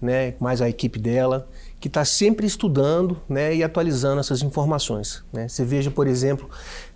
né, 0.00 0.34
mais 0.40 0.60
a 0.62 0.68
equipe 0.68 0.98
dela 0.98 1.46
que 1.80 1.88
está 1.88 2.04
sempre 2.04 2.46
estudando 2.46 3.16
né, 3.26 3.54
e 3.54 3.64
atualizando 3.64 4.20
essas 4.20 4.42
informações. 4.42 5.24
Né? 5.32 5.48
Você 5.48 5.64
veja, 5.64 5.90
por 5.90 6.06
exemplo, 6.06 6.48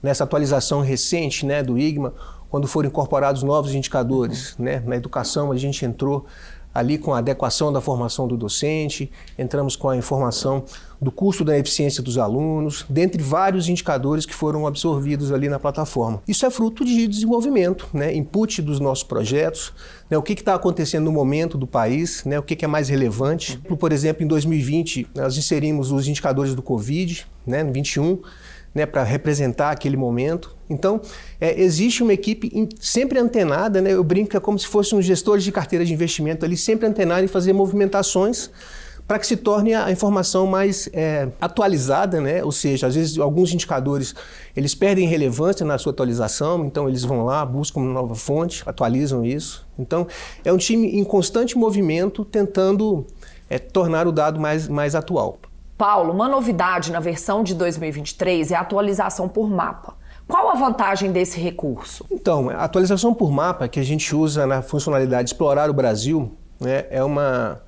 nessa 0.02 0.24
atualização 0.24 0.82
recente 0.82 1.46
né, 1.46 1.62
do 1.62 1.78
IGMA, 1.78 2.12
quando 2.50 2.68
foram 2.68 2.88
incorporados 2.88 3.42
novos 3.42 3.74
indicadores. 3.74 4.54
Né? 4.58 4.80
Na 4.80 4.94
educação, 4.94 5.50
a 5.50 5.56
gente 5.56 5.84
entrou 5.86 6.26
ali 6.74 6.98
com 6.98 7.14
a 7.14 7.18
adequação 7.18 7.72
da 7.72 7.80
formação 7.80 8.26
do 8.26 8.36
docente, 8.36 9.10
entramos 9.38 9.76
com 9.76 9.88
a 9.88 9.96
informação 9.96 10.64
do 11.00 11.12
custo 11.12 11.44
da 11.44 11.56
eficiência 11.56 12.02
dos 12.02 12.18
alunos, 12.18 12.84
dentre 12.88 13.22
vários 13.22 13.68
indicadores 13.68 14.24
que 14.24 14.34
foram 14.34 14.66
absorvidos 14.66 15.30
ali 15.30 15.48
na 15.48 15.58
plataforma. 15.58 16.22
Isso 16.26 16.46
é 16.46 16.50
fruto 16.50 16.84
de 16.84 17.06
desenvolvimento, 17.06 17.88
né? 17.92 18.14
input 18.14 18.62
dos 18.62 18.80
nossos 18.80 19.04
projetos, 19.04 19.72
né? 20.10 20.16
o 20.16 20.22
que 20.22 20.32
está 20.32 20.54
acontecendo 20.54 21.04
no 21.04 21.12
momento 21.12 21.58
do 21.58 21.66
país, 21.66 22.24
né? 22.24 22.38
o 22.38 22.42
que, 22.42 22.56
que, 22.56 22.64
é 22.64 22.68
mais 22.68 22.88
relevante. 22.88 23.58
Por 23.78 23.92
exemplo, 23.92 24.24
em 24.24 24.26
2020, 24.26 25.08
nós 25.14 25.36
inserimos 25.36 25.92
os 25.92 26.08
indicadores 26.08 26.54
do 26.54 26.62
Covid, 26.62 27.26
né? 27.46 27.62
no 27.62 27.72
21, 27.72 28.20
né, 28.74 28.84
para 28.84 29.02
representar 29.02 29.70
aquele 29.70 29.96
momento. 29.96 30.56
Então, 30.68 31.00
é, 31.40 31.60
existe 31.60 32.02
uma 32.02 32.12
equipe 32.12 32.68
sempre 32.80 33.18
antenada, 33.18 33.80
né, 33.80 33.92
eu 33.92 34.02
brinco 34.02 34.30
que 34.30 34.36
é 34.36 34.40
como 34.40 34.58
se 34.58 34.66
fossem 34.66 34.98
um 34.98 35.02
gestores 35.02 35.44
de 35.44 35.52
carteira 35.52 35.84
de 35.84 35.92
investimento 35.92 36.44
ali, 36.44 36.56
sempre 36.56 36.86
antenado 36.86 37.24
em 37.24 37.28
fazer 37.28 37.52
movimentações 37.52 38.50
para 39.06 39.18
que 39.18 39.26
se 39.26 39.36
torne 39.36 39.74
a 39.74 39.90
informação 39.90 40.46
mais 40.46 40.88
é, 40.92 41.28
atualizada, 41.40 42.20
né? 42.20 42.42
ou 42.42 42.50
seja, 42.50 42.86
às 42.86 42.94
vezes 42.94 43.18
alguns 43.18 43.52
indicadores 43.52 44.14
eles 44.56 44.74
perdem 44.74 45.06
relevância 45.06 45.64
na 45.64 45.76
sua 45.76 45.92
atualização, 45.92 46.64
então 46.64 46.88
eles 46.88 47.04
vão 47.04 47.24
lá, 47.24 47.44
buscam 47.44 47.80
uma 47.80 47.92
nova 47.92 48.14
fonte, 48.14 48.62
atualizam 48.64 49.24
isso. 49.24 49.66
Então, 49.78 50.06
é 50.44 50.52
um 50.52 50.56
time 50.56 50.98
em 50.98 51.04
constante 51.04 51.56
movimento 51.58 52.24
tentando 52.24 53.06
é, 53.50 53.58
tornar 53.58 54.06
o 54.06 54.12
dado 54.12 54.40
mais, 54.40 54.68
mais 54.68 54.94
atual. 54.94 55.38
Paulo, 55.76 56.12
uma 56.12 56.28
novidade 56.28 56.92
na 56.92 57.00
versão 57.00 57.42
de 57.42 57.54
2023 57.54 58.52
é 58.52 58.56
a 58.56 58.60
atualização 58.60 59.28
por 59.28 59.50
mapa. 59.50 59.96
Qual 60.26 60.50
a 60.50 60.54
vantagem 60.54 61.12
desse 61.12 61.38
recurso? 61.38 62.06
Então, 62.10 62.48
a 62.48 62.64
atualização 62.64 63.12
por 63.12 63.30
mapa 63.30 63.68
que 63.68 63.78
a 63.78 63.82
gente 63.82 64.14
usa 64.14 64.46
na 64.46 64.62
funcionalidade 64.62 65.30
Explorar 65.30 65.68
o 65.68 65.74
Brasil 65.74 66.32
né, 66.60 66.86
é 66.90 67.02
uma 67.02 67.60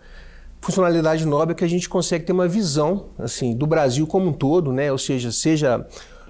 funcionalidade 0.60 1.26
nova 1.26 1.54
que 1.54 1.64
a 1.64 1.68
gente 1.68 1.88
consegue 1.88 2.24
ter 2.24 2.32
uma 2.32 2.48
visão 2.48 3.06
assim 3.18 3.54
do 3.54 3.66
Brasil 3.66 4.06
como 4.06 4.28
um 4.28 4.32
todo, 4.32 4.72
né? 4.72 4.90
ou 4.90 4.98
seja, 4.98 5.30
seja 5.30 5.86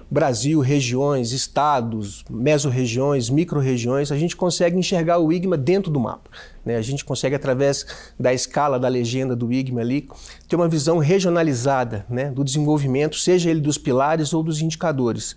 Brasil, 0.09 0.61
regiões, 0.61 1.33
estados, 1.33 2.23
mesorregiões, 2.29 3.29
micro-regiões, 3.29 4.11
a 4.11 4.17
gente 4.17 4.35
consegue 4.35 4.77
enxergar 4.77 5.19
o 5.19 5.33
IGMA 5.33 5.57
dentro 5.57 5.91
do 5.91 5.99
mapa. 5.99 6.29
Né? 6.65 6.77
A 6.77 6.81
gente 6.81 7.03
consegue, 7.03 7.35
através 7.35 7.85
da 8.17 8.33
escala 8.33 8.79
da 8.79 8.87
legenda 8.87 9.35
do 9.35 9.51
IGMA 9.51 9.81
ali, 9.81 10.09
ter 10.47 10.55
uma 10.55 10.69
visão 10.69 10.97
regionalizada 10.97 12.05
né? 12.09 12.31
do 12.31 12.43
desenvolvimento, 12.43 13.17
seja 13.17 13.49
ele 13.49 13.59
dos 13.59 13.77
pilares 13.77 14.33
ou 14.33 14.41
dos 14.41 14.61
indicadores. 14.61 15.35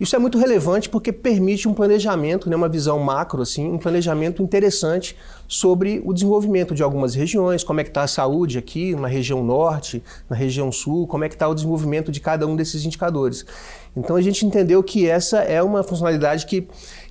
Isso 0.00 0.14
é 0.14 0.18
muito 0.18 0.38
relevante 0.38 0.88
porque 0.88 1.12
permite 1.12 1.66
um 1.66 1.74
planejamento, 1.74 2.48
né, 2.48 2.54
uma 2.54 2.68
visão 2.68 3.00
macro, 3.00 3.42
assim, 3.42 3.68
um 3.68 3.78
planejamento 3.78 4.40
interessante 4.42 5.16
sobre 5.48 6.00
o 6.04 6.12
desenvolvimento 6.12 6.72
de 6.72 6.84
algumas 6.84 7.16
regiões, 7.16 7.64
como 7.64 7.80
é 7.80 7.84
que 7.84 7.90
está 7.90 8.02
a 8.02 8.06
saúde 8.06 8.58
aqui 8.58 8.94
na 8.94 9.08
região 9.08 9.42
norte, 9.42 10.02
na 10.30 10.36
região 10.36 10.70
sul, 10.70 11.06
como 11.08 11.24
é 11.24 11.28
que 11.28 11.34
está 11.34 11.48
o 11.48 11.54
desenvolvimento 11.54 12.12
de 12.12 12.20
cada 12.20 12.46
um 12.46 12.54
desses 12.54 12.84
indicadores. 12.84 13.44
Então 13.96 14.14
a 14.14 14.22
gente 14.22 14.46
entendeu 14.46 14.82
que 14.84 15.08
essa 15.08 15.38
é 15.38 15.60
uma 15.60 15.82
funcionalidade 15.82 16.46
que, 16.46 16.68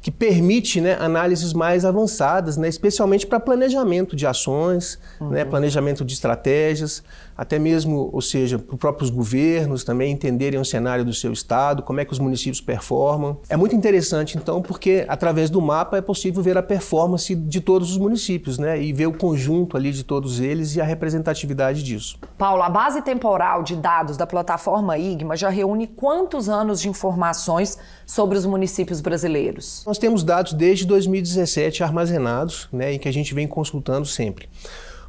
que 0.08 0.12
permite 0.12 0.80
né, 0.80 0.96
análises 1.02 1.52
mais 1.52 1.84
avançadas, 1.84 2.56
né, 2.56 2.70
especialmente 2.70 3.28
para 3.28 3.42
planejamento 3.42 4.16
de 4.16 4.26
ações, 4.26 4.98
né, 5.20 5.26
uhum. 5.26 5.32
né, 5.34 5.44
planejamento 5.44 6.06
de 6.06 6.14
estratégias, 6.14 7.04
até 7.36 7.60
mesmo, 7.60 8.10
ou 8.14 8.22
seja, 8.22 8.58
para 8.58 8.74
os 8.74 8.80
próprios 8.80 9.10
governos 9.10 9.84
também 9.84 10.14
entenderem 10.14 10.58
o 10.58 10.64
cenário 10.64 11.04
do 11.04 11.14
seu 11.14 11.34
estado, 11.34 11.84
como 11.84 12.00
é 12.00 12.06
que 12.06 12.14
os 12.14 12.20
municípios 12.20 12.62
performam. 12.62 13.38
É 13.50 13.58
muito 13.58 13.76
interessante, 13.76 14.38
então, 14.38 14.62
porque 14.62 15.06
através 15.10 15.50
do 15.50 15.62
mapa 15.62 15.98
é 15.98 16.02
possível 16.02 16.42
ver 16.42 16.58
a 16.58 16.64
performance 16.64 17.36
de 17.36 17.60
todos 17.60 17.92
os 17.92 17.98
municípios 17.98 18.58
né, 18.58 18.82
e 18.82 18.94
ver 18.94 19.08
o 19.08 19.14
conjunto 19.14 19.76
ali 19.76 19.92
de 19.92 20.06
todos 20.06 20.40
eles 20.40 20.78
e 20.78 20.80
a 20.80 20.86
representatividade 20.86 21.84
disso. 21.84 22.18
Paulo, 22.38 22.64
a 22.64 22.70
base 22.70 23.02
temporal 23.02 23.62
de 23.62 23.76
dados 23.76 24.16
da 24.16 24.26
plataforma 24.26 24.98
IGMA 24.98 25.36
já 25.36 25.50
reúne 25.50 25.86
quantos 25.86 26.48
anos 26.48 26.80
de 26.80 26.88
informações 26.88 27.78
sobre 28.06 28.38
os 28.38 28.46
municípios 28.46 29.02
brasileiros? 29.02 29.84
Nós 29.86 29.97
temos 29.98 30.24
dados 30.24 30.54
desde 30.54 30.86
2017 30.86 31.84
armazenados, 31.84 32.68
né, 32.72 32.94
e 32.94 33.00
que 33.00 33.08
a 33.08 33.14
gente 33.14 33.34
vem 33.34 33.48
consultando 33.48 34.06
sempre. 34.06 34.48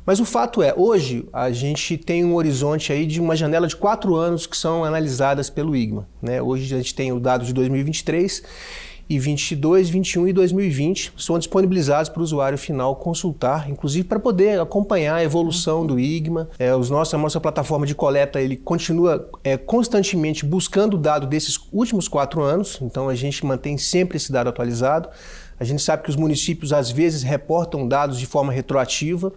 Mas 0.09 0.21
o 0.21 0.25
fato 0.25 0.63
é, 0.63 0.73
hoje 0.75 1.29
a 1.33 1.51
gente 1.51 1.99
tem 1.99 2.25
um 2.25 2.35
horizonte 2.35 2.91
aí 2.91 3.05
de 3.05 3.21
uma 3.21 3.37
janela 3.37 3.67
de 3.67 3.77
quatro 3.77 4.17
anos 4.17 4.47
que 4.47 4.57
são 4.57 4.83
analisadas 4.83 5.51
pelo 5.51 5.77
IGMA. 5.77 6.09
Né? 6.23 6.41
Hoje 6.41 6.75
a 6.75 6.79
gente 6.79 6.95
tem 6.95 7.13
o 7.13 7.21
dado 7.21 7.45
de 7.45 7.53
2023 7.53 8.43
2022, 9.09 9.91
2021 9.91 10.29
e 10.29 10.33
2020 10.35 11.13
são 11.17 11.39
disponibilizados 11.39 12.11
para 12.11 12.21
o 12.21 12.23
usuário 12.23 12.59
final 12.59 12.95
consultar, 12.97 13.71
inclusive 13.71 14.07
para 14.07 14.21
poder 14.21 14.61
acompanhar 14.61 15.17
a 15.17 15.25
evolução 15.25 15.87
do 15.87 15.99
IGMA. 15.99 16.49
É, 16.59 16.75
os 16.75 16.91
nossos, 16.91 17.15
a 17.15 17.19
nossa 17.19 17.41
plataforma 17.41 17.87
de 17.87 17.95
coleta 17.95 18.41
ele 18.41 18.57
continua 18.57 19.31
é, 19.43 19.57
constantemente 19.57 20.45
buscando 20.45 20.95
o 20.95 20.99
dado 20.99 21.27
desses 21.27 21.59
últimos 21.73 22.07
quatro 22.07 22.43
anos, 22.43 22.79
então 22.83 23.09
a 23.09 23.15
gente 23.15 23.45
mantém 23.47 23.79
sempre 23.79 24.19
esse 24.19 24.31
dado 24.31 24.49
atualizado. 24.49 25.09
A 25.61 25.65
gente 25.65 25.83
sabe 25.83 26.05
que 26.05 26.11
os 26.11 26.17
municípios 26.17 26.73
às 26.73 26.91
vezes 26.91 27.23
reportam 27.23 27.89
dados 27.89 28.19
de 28.19 28.27
forma 28.27 28.53
retroativa. 28.53 29.33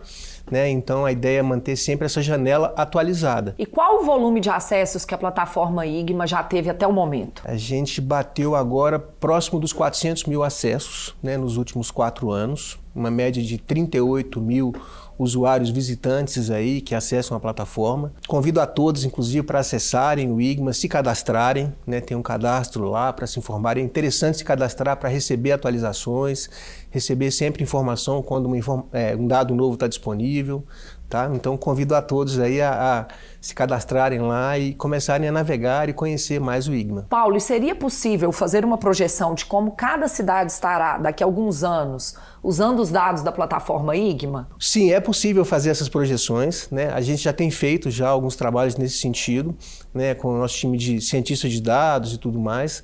Né? 0.49 0.69
Então 0.69 1.05
a 1.05 1.11
ideia 1.11 1.39
é 1.39 1.41
manter 1.41 1.75
sempre 1.75 2.05
essa 2.05 2.21
janela 2.21 2.73
atualizada. 2.77 3.55
E 3.57 3.65
qual 3.65 4.01
o 4.01 4.05
volume 4.05 4.39
de 4.39 4.49
acessos 4.49 5.05
que 5.05 5.13
a 5.13 5.17
plataforma 5.17 5.85
IGMA 5.85 6.25
já 6.27 6.43
teve 6.43 6.69
até 6.69 6.85
o 6.87 6.93
momento? 6.93 7.41
A 7.45 7.55
gente 7.55 8.01
bateu 8.01 8.55
agora 8.55 8.99
próximo 8.99 9.59
dos 9.59 9.73
400 9.73 10.25
mil 10.25 10.43
acessos 10.43 11.15
né, 11.21 11.37
nos 11.37 11.57
últimos 11.57 11.91
quatro 11.91 12.31
anos, 12.31 12.79
uma 12.95 13.11
média 13.11 13.41
de 13.41 13.57
38 13.57 14.41
mil 14.41 14.73
usuários 15.21 15.69
visitantes 15.69 16.49
aí 16.49 16.81
que 16.81 16.95
acessam 16.95 17.37
a 17.37 17.39
plataforma. 17.39 18.11
Convido 18.27 18.59
a 18.59 18.65
todos, 18.65 19.03
inclusive, 19.03 19.45
para 19.45 19.59
acessarem 19.59 20.31
o 20.31 20.41
IGMA, 20.41 20.73
se 20.73 20.87
cadastrarem, 20.87 21.71
né? 21.85 22.01
tem 22.01 22.17
um 22.17 22.23
cadastro 22.23 22.85
lá 22.85 23.13
para 23.13 23.27
se 23.27 23.37
informarem. 23.37 23.83
É 23.83 23.85
interessante 23.85 24.39
se 24.39 24.43
cadastrar 24.43 24.97
para 24.97 25.09
receber 25.09 25.51
atualizações, 25.51 26.49
receber 26.89 27.29
sempre 27.29 27.61
informação 27.61 28.23
quando 28.23 28.49
um, 28.49 28.83
é, 28.91 29.15
um 29.15 29.27
dado 29.27 29.53
novo 29.53 29.75
está 29.75 29.87
disponível. 29.87 30.65
Tá? 31.11 31.29
Então 31.33 31.57
convido 31.57 31.93
a 31.93 32.01
todos 32.01 32.39
aí 32.39 32.61
a, 32.61 33.01
a, 33.01 33.05
se 33.41 33.53
cadastrarem 33.53 34.21
lá 34.21 34.57
e 34.57 34.73
começarem 34.73 35.27
a 35.27 35.31
navegar 35.31 35.89
e 35.89 35.93
conhecer 35.93 36.39
mais 36.39 36.69
o 36.69 36.73
IGMA. 36.73 37.05
Paulo, 37.09 37.35
e 37.35 37.41
seria 37.41 37.75
possível 37.75 38.31
fazer 38.31 38.63
uma 38.63 38.77
projeção 38.77 39.35
de 39.35 39.45
como 39.45 39.71
cada 39.71 40.07
cidade 40.07 40.53
estará 40.53 40.97
daqui 40.97 41.21
a 41.21 41.25
alguns 41.27 41.65
anos 41.65 42.15
usando 42.41 42.79
os 42.79 42.89
dados 42.89 43.23
da 43.23 43.31
plataforma 43.33 43.93
IGMA? 43.93 44.47
Sim, 44.57 44.93
é 44.93 45.01
possível 45.01 45.43
fazer 45.43 45.71
essas 45.71 45.89
projeções. 45.89 46.69
Né? 46.71 46.89
A 46.93 47.01
gente 47.01 47.21
já 47.21 47.33
tem 47.33 47.51
feito 47.51 47.91
já 47.91 48.07
alguns 48.07 48.37
trabalhos 48.37 48.77
nesse 48.77 48.97
sentido, 48.97 49.53
né? 49.93 50.15
com 50.15 50.29
o 50.29 50.37
nosso 50.37 50.55
time 50.55 50.77
de 50.77 51.01
cientistas 51.01 51.51
de 51.51 51.61
dados 51.61 52.13
e 52.13 52.17
tudo 52.17 52.39
mais. 52.39 52.81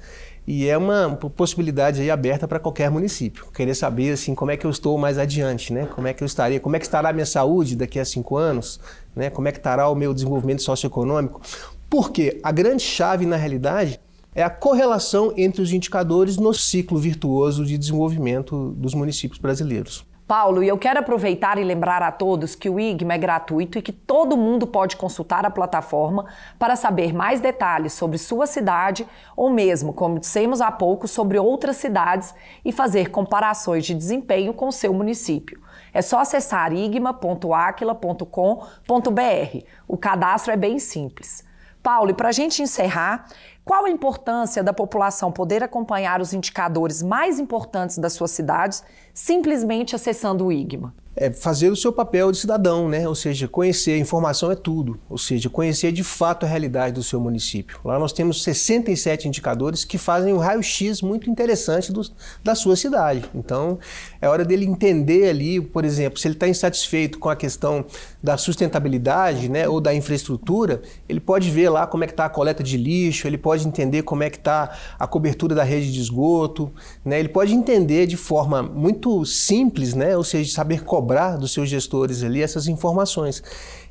E 0.47 0.65
é 0.69 0.77
uma 0.77 1.17
possibilidade 1.35 1.99
aí 1.99 2.09
aberta 2.09 2.47
para 2.47 2.57
qualquer 2.57 2.89
município. 2.89 3.47
Querer 3.53 3.75
saber 3.75 4.13
assim 4.13 4.33
como 4.33 4.49
é 4.49 4.55
que 4.55 4.65
eu 4.65 4.71
estou 4.71 4.97
mais 4.97 5.17
adiante, 5.17 5.73
né? 5.73 5.85
Como 5.93 6.07
é 6.07 6.13
que 6.13 6.23
eu 6.23 6.25
estaria, 6.25 6.57
como 6.57 6.73
é 6.77 6.79
que 6.79 6.85
estará 6.85 7.09
a 7.09 7.13
minha 7.13 7.25
saúde 7.25 7.75
daqui 7.75 7.99
a 7.99 8.05
cinco 8.05 8.37
anos, 8.37 8.79
né? 9.13 9.29
Como 9.29 9.45
é 9.49 9.51
que 9.51 9.57
estará 9.57 9.89
o 9.89 9.95
meu 9.95 10.13
desenvolvimento 10.13 10.63
socioeconômico? 10.63 11.41
Porque 11.89 12.39
a 12.41 12.51
grande 12.53 12.81
chave 12.81 13.25
na 13.25 13.35
realidade 13.35 13.99
é 14.33 14.41
a 14.41 14.49
correlação 14.49 15.33
entre 15.35 15.61
os 15.61 15.73
indicadores 15.73 16.37
no 16.37 16.53
ciclo 16.53 16.97
virtuoso 16.97 17.65
de 17.65 17.77
desenvolvimento 17.77 18.73
dos 18.77 18.93
municípios 18.93 19.39
brasileiros. 19.39 20.05
Paulo, 20.27 20.61
e 20.61 20.67
eu 20.67 20.77
quero 20.77 20.99
aproveitar 20.99 21.57
e 21.57 21.63
lembrar 21.63 22.03
a 22.03 22.11
todos 22.11 22.53
que 22.53 22.69
o 22.69 22.77
IGMA 22.77 23.13
é 23.13 23.17
gratuito 23.17 23.79
e 23.79 23.81
que 23.81 23.93
todo 23.93 24.35
mundo 24.35 24.67
pode 24.67 24.97
consultar 24.97 25.45
a 25.45 25.49
plataforma 25.49 26.25
para 26.59 26.75
saber 26.75 27.13
mais 27.13 27.39
detalhes 27.39 27.93
sobre 27.93 28.17
sua 28.17 28.45
cidade 28.45 29.07
ou 29.37 29.49
mesmo, 29.49 29.93
como 29.93 30.19
dissemos 30.19 30.59
há 30.59 30.69
pouco, 30.69 31.07
sobre 31.07 31.39
outras 31.39 31.77
cidades 31.77 32.35
e 32.65 32.73
fazer 32.73 33.09
comparações 33.09 33.85
de 33.85 33.93
desempenho 33.93 34.53
com 34.53 34.69
seu 34.69 34.93
município. 34.93 35.61
É 35.93 36.01
só 36.01 36.19
acessar 36.19 36.73
igma.aquila.com.br. 36.73 39.65
O 39.87 39.95
cadastro 39.95 40.51
é 40.51 40.57
bem 40.57 40.77
simples. 40.77 41.47
Paulo, 41.81 42.09
e 42.09 42.13
para 42.13 42.27
a 42.27 42.33
gente 42.33 42.61
encerrar, 42.61 43.27
qual 43.67 43.83
a 43.83 43.89
importância 43.89 44.63
da 44.63 44.71
população 44.71 45.29
poder 45.29 45.61
acompanhar 45.61 46.21
os 46.21 46.31
indicadores 46.31 47.03
mais 47.03 47.37
importantes 47.37 47.97
das 47.97 48.13
suas 48.13 48.31
cidades 48.31 48.81
simplesmente 49.13 49.93
acessando 49.93 50.45
o 50.45 50.51
IGMA? 50.53 50.93
É 51.19 51.33
fazer 51.33 51.69
o 51.69 51.75
seu 51.75 51.91
papel 51.91 52.31
de 52.31 52.37
cidadão, 52.37 52.87
né? 52.87 53.07
Ou 53.07 53.15
seja, 53.15 53.47
conhecer, 53.47 53.93
a 53.93 53.97
informação 53.97 54.51
é 54.51 54.55
tudo. 54.55 54.99
Ou 55.09 55.17
seja, 55.17 55.49
conhecer 55.49 55.91
de 55.91 56.03
fato 56.03 56.45
a 56.45 56.49
realidade 56.49 56.93
do 56.93 57.03
seu 57.03 57.19
município. 57.19 57.79
Lá 57.83 57.97
nós 57.97 58.13
temos 58.13 58.43
67 58.43 59.27
indicadores 59.27 59.83
que 59.83 59.97
fazem 59.97 60.31
um 60.31 60.37
raio-x 60.37 61.01
muito 61.01 61.27
interessante 61.27 61.91
do, 61.91 62.01
da 62.43 62.53
sua 62.53 62.75
cidade. 62.75 63.25
Então, 63.33 63.79
é 64.21 64.29
hora 64.29 64.45
dele 64.45 64.65
entender 64.65 65.27
ali, 65.27 65.59
por 65.59 65.83
exemplo, 65.83 66.19
se 66.19 66.27
ele 66.27 66.35
está 66.35 66.47
insatisfeito 66.47 67.17
com 67.17 67.29
a 67.29 67.35
questão 67.35 67.83
da 68.21 68.37
sustentabilidade, 68.37 69.49
né, 69.49 69.67
ou 69.67 69.81
da 69.81 69.93
infraestrutura, 69.93 70.81
ele 71.09 71.19
pode 71.19 71.49
ver 71.49 71.69
lá 71.69 71.87
como 71.87 72.03
é 72.03 72.07
que 72.07 72.13
está 72.13 72.25
a 72.25 72.29
coleta 72.29 72.63
de 72.63 72.77
lixo, 72.77 73.25
ele 73.25 73.37
pode 73.37 73.67
entender 73.67 74.03
como 74.03 74.21
é 74.21 74.29
que 74.29 74.37
está 74.37 74.77
a 74.99 75.07
cobertura 75.07 75.55
da 75.55 75.63
rede 75.63 75.91
de 75.91 75.99
esgoto, 75.99 76.71
né? 77.03 77.19
Ele 77.19 77.29
pode 77.29 77.53
entender 77.53 78.05
de 78.05 78.17
forma 78.17 78.61
muito 78.61 79.25
simples, 79.25 79.93
né? 79.93 80.15
Ou 80.15 80.23
seja, 80.23 80.53
saber 80.53 80.83
cobrar 80.83 81.06
cobrar 81.07 81.37
dos 81.37 81.53
seus 81.53 81.69
gestores 81.69 82.21
ali 82.21 82.43
essas 82.43 82.67
informações. 82.67 83.41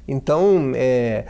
Então, 0.07 0.73
é, 0.75 1.25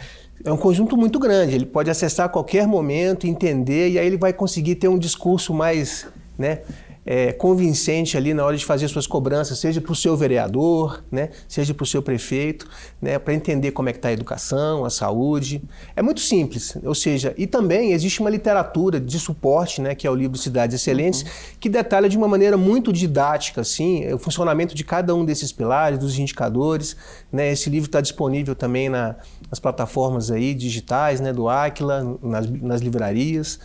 é 0.45 0.53
um 0.53 0.57
conjunto 0.57 0.97
muito 0.97 1.21
grande. 1.21 1.55
Ele 1.55 1.65
pode 1.65 1.89
acessar 1.89 2.27
a 2.27 2.29
qualquer 2.29 2.67
momento, 2.67 3.27
entender, 3.27 3.91
e 3.91 3.99
aí 3.99 4.07
ele 4.07 4.19
vai 4.19 4.33
conseguir 4.33 4.75
ter 4.75 4.89
um 4.89 4.99
discurso 4.99 5.55
mais, 5.55 6.09
né, 6.37 6.63
é, 7.07 7.33
convincente 7.33 8.17
ali 8.17 8.35
na 8.35 8.45
hora 8.45 8.57
de 8.57 8.65
fazer 8.65 8.89
suas 8.89 9.07
cobranças, 9.07 9.61
seja 9.61 9.81
para 9.81 9.93
o 9.93 9.95
seu 9.95 10.17
vereador, 10.17 11.05
né, 11.11 11.31
seja 11.47 11.73
para 11.73 11.85
o 11.85 11.87
seu 11.87 12.03
prefeito, 12.03 12.69
né, 13.01 13.17
para 13.17 13.33
entender 13.33 13.71
como 13.71 13.89
é 13.89 13.93
que 13.93 13.99
está 13.99 14.09
a 14.09 14.13
educação, 14.13 14.85
a 14.85 14.91
saúde. 14.91 15.63
É 15.95 16.03
muito 16.03 16.21
simples, 16.21 16.77
ou 16.83 16.95
seja, 16.95 17.33
e 17.39 17.47
também 17.47 17.93
existe 17.93 18.21
uma 18.21 18.29
literatura 18.29 18.99
de 19.01 19.19
suporte, 19.21 19.81
né, 19.81 19.95
que 19.95 20.05
é 20.05 20.11
o 20.11 20.15
livro 20.17 20.37
Cidades 20.37 20.75
Excelentes, 20.75 21.23
uhum. 21.23 21.29
que 21.61 21.69
detalha 21.69 22.09
de 22.09 22.19
uma 22.19 22.27
maneira 22.27 22.57
muito 22.57 22.93
didática 22.93 23.61
assim, 23.61 24.13
o 24.13 24.19
funcionamento 24.19 24.75
de 24.75 24.83
cada 24.83 25.15
um 25.15 25.25
desses 25.25 25.53
pilares, 25.53 26.01
dos 26.01 26.19
indicadores. 26.19 26.97
Né, 27.31 27.53
esse 27.53 27.71
livro 27.71 27.87
está 27.87 28.01
disponível 28.01 28.57
também 28.57 28.89
na, 28.89 29.15
nas 29.49 29.61
plataformas 29.61 30.31
aí 30.33 30.55
digitais, 30.55 31.21
né, 31.21 31.33
do 31.33 31.49
Aquila, 31.49 32.19
nas, 32.21 32.51
nas 32.51 32.81
livrarias. 32.81 33.61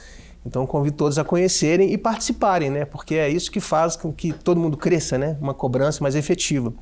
Então 0.45 0.65
convido 0.65 0.97
todos 0.97 1.19
a 1.19 1.23
conhecerem 1.23 1.93
e 1.93 1.97
participarem, 1.97 2.69
né? 2.69 2.85
Porque 2.85 3.15
é 3.15 3.29
isso 3.29 3.51
que 3.51 3.59
faz 3.59 3.95
com 3.95 4.11
que 4.11 4.33
todo 4.33 4.59
mundo 4.59 4.75
cresça, 4.75 5.17
né? 5.17 5.37
Uma 5.39 5.53
cobrança 5.53 6.03
mais 6.03 6.15
efetiva. 6.15 6.73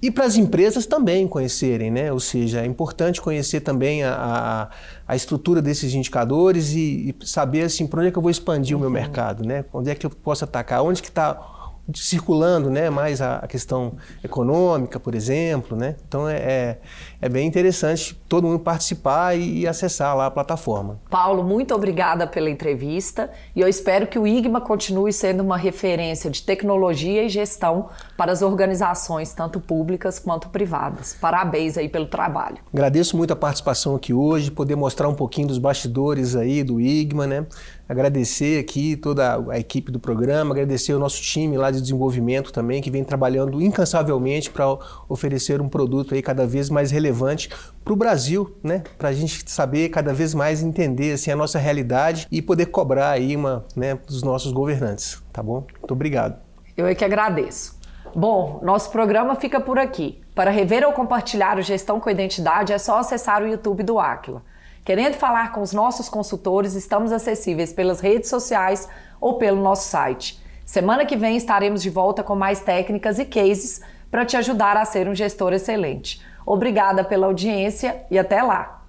E 0.00 0.12
para 0.12 0.24
as 0.24 0.36
empresas 0.36 0.86
também 0.86 1.26
conhecerem, 1.26 1.90
né? 1.90 2.12
Ou 2.12 2.20
seja, 2.20 2.60
é 2.60 2.66
importante 2.66 3.20
conhecer 3.20 3.60
também 3.62 4.04
a, 4.04 4.14
a, 4.14 4.70
a 5.12 5.16
estrutura 5.16 5.60
desses 5.60 5.92
indicadores 5.92 6.70
e, 6.70 7.14
e, 7.20 7.26
saber 7.26 7.62
assim, 7.62 7.84
para 7.84 7.98
onde 7.98 8.08
é 8.08 8.12
que 8.12 8.18
eu 8.18 8.22
vou 8.22 8.30
expandir 8.30 8.76
uhum. 8.76 8.82
o 8.82 8.88
meu 8.88 8.90
uhum. 8.90 9.04
mercado, 9.04 9.44
né? 9.44 9.64
Onde 9.72 9.90
é 9.90 9.96
que 9.96 10.06
eu 10.06 10.10
posso 10.10 10.44
atacar? 10.44 10.82
Onde 10.82 11.02
que 11.02 11.08
está 11.08 11.58
circulando 11.94 12.70
né, 12.70 12.90
mais 12.90 13.20
a, 13.20 13.46
questão 13.46 13.94
econômica, 14.22 15.00
por 15.00 15.14
exemplo. 15.14 15.76
Né? 15.76 15.96
Então 16.06 16.28
é, 16.28 16.36
é, 16.36 16.78
é 17.20 17.28
bem 17.28 17.46
interessante 17.46 18.18
todo 18.28 18.46
mundo 18.46 18.60
participar 18.60 19.36
e, 19.36 19.66
acessar 19.66 20.16
lá 20.16 20.26
a 20.26 20.30
plataforma. 20.30 21.00
Paulo, 21.10 21.42
muito 21.42 21.74
obrigada 21.74 22.26
pela 22.26 22.48
entrevista 22.48 23.30
e 23.56 23.60
eu 23.60 23.68
espero 23.68 24.06
que 24.06 24.18
o 24.18 24.26
IGMA 24.26 24.60
continue 24.60 25.12
sendo 25.12 25.42
uma 25.42 25.56
referência 25.56 26.30
de 26.30 26.42
tecnologia 26.42 27.24
e 27.24 27.28
gestão 27.28 27.88
para 28.16 28.30
as 28.30 28.40
organizações, 28.40 29.32
tanto 29.32 29.60
públicas 29.60 30.18
quanto 30.18 30.48
privadas. 30.48 31.16
Parabéns 31.20 31.76
aí 31.76 31.88
pelo 31.88 32.06
trabalho. 32.06 32.58
Agradeço 32.72 33.16
muito 33.16 33.32
a 33.32 33.36
participação 33.36 33.96
aqui 33.96 34.12
hoje, 34.12 34.50
poder 34.50 34.76
mostrar 34.76 35.08
um 35.08 35.14
pouquinho 35.14 35.48
dos 35.48 35.58
bastidores 35.58 36.36
aí 36.36 36.62
do 36.62 36.80
IGMA, 36.80 37.26
né? 37.26 37.46
agradecer 37.88 38.60
aqui 38.60 38.96
toda 38.96 39.42
a 39.50 39.58
equipe 39.58 39.90
do 39.90 39.98
programa, 39.98 40.52
agradecer 40.52 40.92
o 40.92 40.98
nosso 40.98 41.22
time 41.22 41.56
lá 41.56 41.70
de 41.70 41.80
desenvolvimento 41.80 42.52
também, 42.52 42.82
que 42.82 42.90
vem 42.90 43.02
trabalhando 43.02 43.62
incansavelmente 43.62 44.50
para 44.50 44.66
oferecer 45.08 45.60
um 45.62 45.68
produto 45.68 46.14
aí 46.14 46.20
cada 46.20 46.46
vez 46.46 46.68
mais 46.68 46.90
relevante 47.08 47.50
para 47.84 47.92
o 47.92 47.96
Brasil, 47.96 48.56
né? 48.62 48.82
Para 48.98 49.08
a 49.08 49.12
gente 49.12 49.50
saber 49.50 49.88
cada 49.88 50.12
vez 50.12 50.34
mais 50.34 50.62
entender 50.62 51.14
assim, 51.14 51.30
a 51.30 51.36
nossa 51.36 51.58
realidade 51.58 52.28
e 52.30 52.42
poder 52.42 52.66
cobrar 52.66 53.10
aí 53.10 53.34
uma, 53.34 53.64
né, 53.74 53.94
dos 53.94 54.22
nossos 54.22 54.52
governantes, 54.52 55.22
tá 55.32 55.42
bom? 55.42 55.66
Muito 55.78 55.92
obrigado. 55.92 56.38
Eu 56.76 56.86
é 56.86 56.94
que 56.94 57.04
agradeço. 57.04 57.78
Bom, 58.14 58.60
nosso 58.62 58.90
programa 58.90 59.34
fica 59.34 59.60
por 59.60 59.78
aqui. 59.78 60.20
Para 60.34 60.50
rever 60.50 60.86
ou 60.86 60.92
compartilhar 60.92 61.58
o 61.58 61.62
Gestão 61.62 61.98
com 61.98 62.08
Identidade 62.08 62.72
é 62.72 62.78
só 62.78 62.98
acessar 62.98 63.42
o 63.42 63.48
YouTube 63.48 63.82
do 63.82 63.98
Aquila. 63.98 64.42
Querendo 64.84 65.14
falar 65.14 65.52
com 65.52 65.60
os 65.60 65.72
nossos 65.72 66.08
consultores, 66.08 66.74
estamos 66.74 67.12
acessíveis 67.12 67.72
pelas 67.72 68.00
redes 68.00 68.30
sociais 68.30 68.88
ou 69.20 69.34
pelo 69.36 69.60
nosso 69.60 69.88
site. 69.88 70.42
Semana 70.64 71.04
que 71.04 71.16
vem 71.16 71.36
estaremos 71.36 71.82
de 71.82 71.90
volta 71.90 72.22
com 72.22 72.34
mais 72.34 72.60
técnicas 72.60 73.18
e 73.18 73.24
cases 73.24 73.82
para 74.10 74.24
te 74.24 74.36
ajudar 74.36 74.76
a 74.76 74.84
ser 74.84 75.08
um 75.08 75.14
gestor 75.14 75.52
excelente. 75.52 76.22
Obrigada 76.50 77.04
pela 77.04 77.26
audiência 77.26 78.06
e 78.10 78.18
até 78.18 78.42
lá! 78.42 78.86